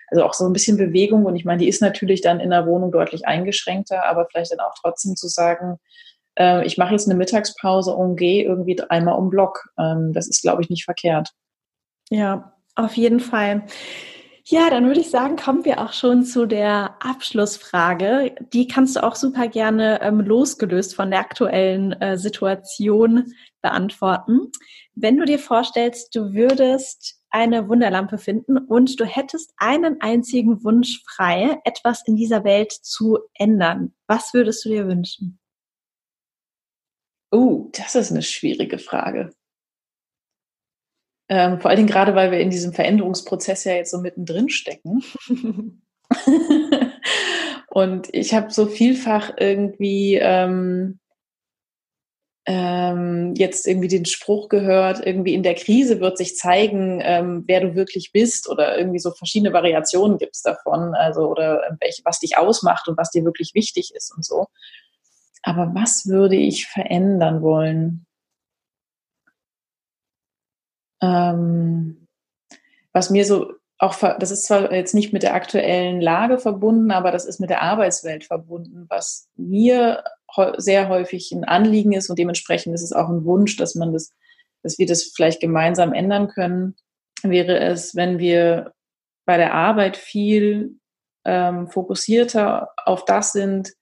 Also 0.09 0.25
auch 0.25 0.35
so 0.35 0.47
ein 0.47 0.53
bisschen 0.53 0.79
Bewegung 0.79 1.27
und 1.27 1.37
ich 1.37 1.45
meine, 1.45 1.59
die 1.59 1.69
ist 1.69 1.81
natürlich 1.81 2.23
dann 2.23 2.41
in 2.41 2.51
der 2.51 2.67
Wohnung 2.67 2.91
deutlich 2.91 3.25
eingeschränkter, 3.29 4.05
aber 4.05 4.27
vielleicht 4.29 4.51
dann 4.51 4.59
auch 4.59 4.75
trotzdem 4.83 5.15
zu 5.15 5.29
sagen, 5.29 5.79
äh, 6.37 6.67
ich 6.67 6.77
mache 6.77 6.91
jetzt 6.91 7.09
eine 7.09 7.17
Mittagspause 7.17 7.93
und 7.93 8.17
gehe 8.17 8.43
irgendwie 8.43 8.81
einmal 8.89 9.17
um 9.17 9.31
Block. 9.31 9.63
Ähm, 9.79 10.13
das 10.13 10.27
ist, 10.27 10.43
glaube 10.43 10.61
ich, 10.61 10.71
nicht 10.71 10.87
verkehrt. 10.87 11.31
Ja, 12.11 12.57
auf 12.75 12.97
jeden 12.97 13.21
Fall. 13.21 13.63
Ja, 14.47 14.69
dann 14.69 14.87
würde 14.87 15.01
ich 15.01 15.09
sagen, 15.09 15.37
kommen 15.37 15.65
wir 15.65 15.81
auch 15.81 15.95
schon 15.95 16.23
zu 16.23 16.45
der 16.45 16.97
Abschlussfrage. 17.01 18.35
Die 18.53 18.67
kannst 18.67 18.95
du 18.95 19.03
auch 19.03 19.15
super 19.15 19.49
gerne 19.49 20.03
ähm, 20.03 20.21
losgelöst 20.21 20.95
von 20.95 21.11
der 21.11 21.21
aktuellen 21.21 21.93
äh, 21.93 22.19
Situation 22.19 23.33
beantworten. 23.63 24.53
Wenn 24.95 25.17
du 25.17 25.25
dir 25.25 25.39
vorstellst, 25.39 26.15
du 26.15 26.35
würdest 26.35 27.23
eine 27.31 27.69
Wunderlampe 27.71 28.19
finden 28.19 28.59
und 28.59 29.01
du 29.01 29.07
hättest 29.07 29.55
einen 29.57 30.03
einzigen 30.03 30.63
Wunsch 30.63 31.03
frei, 31.07 31.59
etwas 31.65 32.07
in 32.07 32.15
dieser 32.15 32.45
Welt 32.45 32.71
zu 32.71 33.21
ändern, 33.33 33.95
was 34.07 34.35
würdest 34.35 34.63
du 34.67 34.69
dir 34.69 34.87
wünschen? 34.87 35.41
Oh, 37.33 37.71
das 37.73 37.95
ist 37.95 38.11
eine 38.11 38.23
schwierige 38.23 38.79
Frage. 38.79 39.31
Ähm, 41.29 41.61
vor 41.61 41.71
allen 41.71 41.79
Dingen 41.79 41.89
gerade, 41.89 42.15
weil 42.15 42.31
wir 42.31 42.41
in 42.41 42.51
diesem 42.51 42.73
Veränderungsprozess 42.73 43.65
ja 43.65 43.73
jetzt 43.73 43.91
so 43.91 43.99
mittendrin 43.99 44.51
stecken. 44.51 45.03
und 47.69 48.09
ich 48.13 48.35
habe 48.35 48.51
so 48.51 48.67
vielfach 48.67 49.33
irgendwie 49.39 50.17
ähm, 50.17 50.99
ähm, 52.47 53.35
jetzt 53.37 53.67
irgendwie 53.67 53.89
den 53.89 54.05
Spruch 54.05 54.49
gehört, 54.49 55.05
irgendwie 55.05 55.35
in 55.35 55.43
der 55.43 55.55
Krise 55.55 56.01
wird 56.01 56.19
sich 56.19 56.37
zeigen, 56.37 57.01
ähm, 57.03 57.45
wer 57.47 57.61
du 57.61 57.75
wirklich 57.75 58.13
bist 58.13 58.51
oder 58.51 58.77
irgendwie 58.77 58.99
so 58.99 59.13
verschiedene 59.13 59.53
Variationen 59.55 60.19
gibt 60.19 60.37
es 60.37 60.43
davon, 60.43 60.95
also 60.95 61.31
oder 61.31 61.63
welche, 61.81 62.03
was 62.05 62.21
dich 62.21 62.37
ausmacht 62.37 62.87
und 62.87 62.99
was 62.99 63.11
dir 63.11 63.25
wirklich 63.25 63.53
wichtig 63.55 63.93
ist 63.95 64.13
und 64.15 64.25
so. 64.25 64.49
Aber 65.43 65.73
was 65.75 66.07
würde 66.07 66.37
ich 66.37 66.67
verändern 66.67 67.41
wollen? 67.41 68.04
Ähm, 71.05 72.07
was 72.93 73.11
mir 73.11 73.25
so 73.25 73.53
auch, 73.79 73.99
das 73.99 74.31
ist 74.31 74.47
zwar 74.47 74.73
jetzt 74.73 74.95
nicht 74.95 75.13
mit 75.13 75.23
der 75.23 75.35
aktuellen 75.35 76.01
Lage 76.01 76.39
verbunden, 76.39 76.91
aber 76.91 77.11
das 77.11 77.25
ist 77.25 77.41
mit 77.41 77.51
der 77.51 77.63
Arbeitswelt 77.63 78.25
verbunden, 78.25 78.87
was 78.89 79.29
mir 79.37 80.05
sehr 80.57 80.89
häufig 80.89 81.31
ein 81.33 81.45
Anliegen 81.45 81.93
ist 81.93 82.09
und 82.09 82.19
dementsprechend 82.19 82.75
ist 82.75 82.83
es 82.83 82.93
auch 82.93 83.09
ein 83.09 83.25
Wunsch, 83.25 83.57
dass 83.57 83.75
man 83.75 83.93
das, 83.93 84.11
dass 84.63 84.79
wir 84.79 84.87
das 84.87 85.13
vielleicht 85.15 85.41
gemeinsam 85.41 85.93
ändern 85.93 86.29
können, 86.29 86.77
wäre 87.23 87.59
es, 87.59 87.95
wenn 87.95 88.19
wir 88.19 88.73
bei 89.27 89.37
der 89.37 89.55
Arbeit 89.55 89.97
viel 89.97 90.79
ähm, 91.25 91.69
fokussierter 91.69 92.71
auf 92.85 93.05
das 93.05 93.33
sind, 93.33 93.73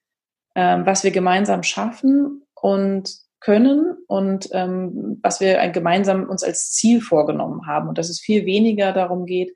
ähm, 0.55 0.85
was 0.85 1.03
wir 1.03 1.11
gemeinsam 1.11 1.63
schaffen 1.63 2.45
und 2.55 3.22
können 3.43 3.97
und 4.07 4.47
ähm, 4.53 5.19
was 5.21 5.41
wir 5.41 5.67
gemeinsam 5.69 6.29
uns 6.29 6.43
als 6.43 6.71
Ziel 6.71 7.01
vorgenommen 7.01 7.67
haben. 7.67 7.89
Und 7.89 7.97
dass 7.97 8.09
es 8.09 8.21
viel 8.21 8.45
weniger 8.45 8.93
darum 8.93 9.25
geht, 9.25 9.53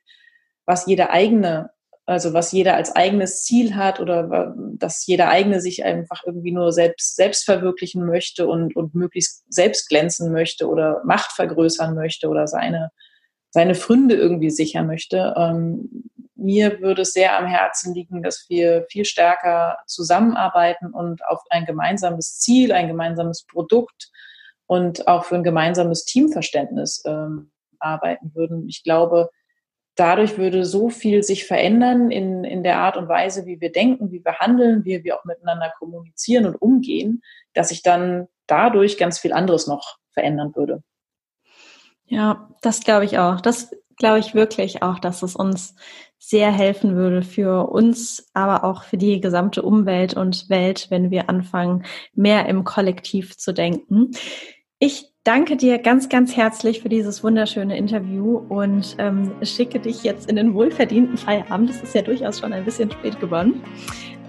was 0.66 0.88
jeder 0.88 1.12
eigene, 1.12 1.70
also 2.06 2.34
was 2.34 2.52
jeder 2.52 2.76
als 2.76 2.94
eigenes 2.96 3.44
Ziel 3.44 3.76
hat 3.76 4.02
oder 4.02 4.54
dass 4.74 5.06
jeder 5.08 5.30
eigene 5.30 5.62
sich 5.62 5.86
einfach 5.86 6.24
irgendwie 6.26 6.52
nur 6.52 6.74
selbst, 6.74 7.16
selbst 7.16 7.46
verwirklichen 7.46 8.06
möchte 8.06 8.48
und, 8.48 8.76
und 8.76 8.94
möglichst 8.94 9.46
selbst 9.52 9.88
glänzen 9.88 10.34
möchte 10.34 10.68
oder 10.68 11.02
Macht 11.06 11.32
vergrößern 11.32 11.96
möchte 11.96 12.28
oder 12.28 12.48
seine, 12.48 12.92
seine 13.52 13.76
Fründe 13.76 14.16
irgendwie 14.16 14.50
sichern 14.50 14.88
möchte. 14.88 15.34
Ähm, 15.38 16.10
mir 16.38 16.80
würde 16.82 17.02
es 17.02 17.14
sehr 17.14 17.38
am 17.38 17.46
Herzen 17.46 17.94
liegen, 17.94 18.24
dass 18.24 18.46
wir 18.48 18.86
viel 18.90 19.06
stärker 19.06 19.78
zusammenarbeiten 19.88 20.94
und 20.94 21.26
auf 21.26 21.42
ein 21.50 21.66
gemeinsames 21.66 22.40
Ziel, 22.40 22.72
ein 22.72 22.88
gemeinsames 22.88 23.44
Produkt 23.44 24.12
und 24.68 25.08
auch 25.08 25.26
für 25.26 25.36
ein 25.36 25.44
gemeinsames 25.44 26.06
Teamverständnis 26.06 27.04
ähm, 27.06 27.52
arbeiten 27.80 28.32
würden. 28.36 28.68
Ich 28.68 28.84
glaube, 28.84 29.30
dadurch 29.96 30.38
würde 30.38 30.64
so 30.64 30.90
viel 30.90 31.24
sich 31.24 31.46
verändern 31.46 32.12
in, 32.12 32.44
in 32.44 32.64
der 32.64 32.80
Art 32.80 32.98
und 32.98 33.10
Weise, 33.10 33.46
wie 33.46 33.60
wir 33.60 33.72
denken, 33.72 34.12
wie 34.12 34.24
wir 34.24 34.40
handeln, 34.40 34.86
wie 34.86 35.04
wir 35.04 35.18
auch 35.18 35.26
miteinander 35.26 35.74
kommunizieren 35.80 36.46
und 36.46 36.56
umgehen, 36.56 37.22
dass 37.54 37.70
sich 37.70 37.82
dann 37.82 38.28
dadurch 38.46 38.98
ganz 38.98 39.20
viel 39.20 39.34
anderes 39.34 39.68
noch 39.68 39.98
verändern 40.12 40.56
würde. 40.56 40.84
Ja, 42.06 42.50
das 42.62 42.82
glaube 42.82 43.06
ich 43.06 43.18
auch. 43.18 43.42
Das 43.42 43.72
glaube 43.98 44.20
ich 44.20 44.34
wirklich 44.34 44.84
auch, 44.84 45.00
dass 45.00 45.24
es 45.24 45.36
uns 45.36 45.76
sehr 46.20 46.52
helfen 46.52 46.96
würde 46.96 47.22
für 47.22 47.70
uns, 47.70 48.30
aber 48.34 48.64
auch 48.64 48.84
für 48.84 48.98
die 48.98 49.22
gesamte 49.22 49.62
Umwelt 49.62 50.16
und 50.16 50.50
Welt, 50.50 50.88
wenn 50.90 51.12
wir 51.12 51.30
anfangen, 51.30 51.84
mehr 52.14 52.48
im 52.48 52.64
Kollektiv 52.64 53.38
zu 53.38 53.54
denken. 53.54 54.12
Ich 54.80 55.12
danke 55.24 55.58
dir 55.58 55.80
ganz, 55.80 56.08
ganz 56.08 56.38
herzlich 56.38 56.82
für 56.82 56.90
dieses 56.90 57.24
wunderschöne 57.24 57.76
Interview 57.76 58.44
und 58.48 58.96
ähm, 59.00 59.32
schicke 59.42 59.80
dich 59.80 60.04
jetzt 60.04 60.30
in 60.30 60.36
den 60.36 60.54
wohlverdienten 60.54 61.18
Feierabend. 61.18 61.72
Es 61.72 61.82
ist 61.82 61.96
ja 61.96 62.04
durchaus 62.04 62.40
schon 62.40 62.54
ein 62.54 62.64
bisschen 62.64 62.92
spät 62.92 63.20
geworden. 63.20 63.64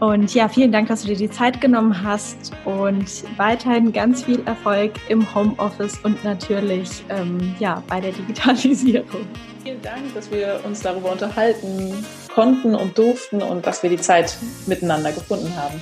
Und 0.00 0.32
ja, 0.32 0.48
vielen 0.48 0.72
Dank, 0.72 0.88
dass 0.88 1.02
du 1.02 1.08
dir 1.08 1.16
die 1.16 1.28
Zeit 1.28 1.60
genommen 1.60 2.02
hast 2.02 2.52
und 2.64 3.24
weiterhin 3.36 3.92
ganz 3.92 4.22
viel 4.22 4.40
Erfolg 4.46 4.92
im 5.10 5.34
Homeoffice 5.34 5.98
und 6.02 6.24
natürlich 6.24 7.04
ähm, 7.10 7.54
ja, 7.58 7.82
bei 7.86 8.00
der 8.00 8.12
Digitalisierung. 8.12 9.26
Vielen 9.62 9.82
Dank, 9.82 10.14
dass 10.14 10.30
wir 10.30 10.62
uns 10.64 10.80
darüber 10.80 11.12
unterhalten 11.12 12.06
konnten 12.32 12.74
und 12.74 12.96
durften 12.96 13.42
und 13.42 13.66
dass 13.66 13.82
wir 13.82 13.90
die 13.90 13.98
Zeit 13.98 14.38
miteinander 14.66 15.12
gefunden 15.12 15.54
haben. 15.56 15.78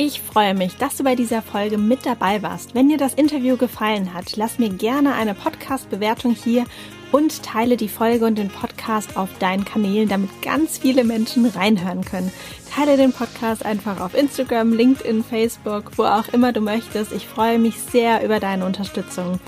Ich 0.00 0.20
freue 0.20 0.54
mich, 0.54 0.76
dass 0.76 0.96
du 0.96 1.02
bei 1.02 1.16
dieser 1.16 1.42
Folge 1.42 1.76
mit 1.76 2.06
dabei 2.06 2.40
warst. 2.40 2.72
Wenn 2.72 2.88
dir 2.88 2.98
das 2.98 3.14
Interview 3.14 3.56
gefallen 3.56 4.14
hat, 4.14 4.36
lass 4.36 4.60
mir 4.60 4.68
gerne 4.68 5.14
eine 5.14 5.34
Podcast-Bewertung 5.34 6.36
hier 6.36 6.66
und 7.10 7.42
teile 7.42 7.76
die 7.76 7.88
Folge 7.88 8.24
und 8.24 8.38
den 8.38 8.48
Podcast 8.48 9.16
auf 9.16 9.28
deinen 9.40 9.64
Kanälen, 9.64 10.08
damit 10.08 10.30
ganz 10.40 10.78
viele 10.78 11.02
Menschen 11.02 11.46
reinhören 11.46 12.04
können. 12.04 12.30
Teile 12.72 12.96
den 12.96 13.12
Podcast 13.12 13.64
einfach 13.64 14.00
auf 14.00 14.14
Instagram, 14.14 14.72
LinkedIn, 14.72 15.24
Facebook, 15.24 15.90
wo 15.96 16.04
auch 16.04 16.28
immer 16.28 16.52
du 16.52 16.60
möchtest. 16.60 17.10
Ich 17.10 17.26
freue 17.26 17.58
mich 17.58 17.74
sehr 17.74 18.24
über 18.24 18.38
deine 18.38 18.66
Unterstützung. 18.66 19.40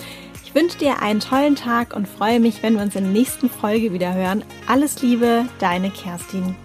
Ich 0.44 0.52
wünsche 0.52 0.78
dir 0.78 1.00
einen 1.00 1.20
tollen 1.20 1.54
Tag 1.54 1.94
und 1.94 2.08
freue 2.08 2.40
mich, 2.40 2.60
wenn 2.64 2.74
wir 2.74 2.82
uns 2.82 2.96
in 2.96 3.04
der 3.04 3.12
nächsten 3.12 3.48
Folge 3.48 3.92
wieder 3.92 4.14
hören. 4.14 4.42
Alles 4.66 5.00
Liebe, 5.00 5.44
deine 5.60 5.90
Kerstin. 5.90 6.56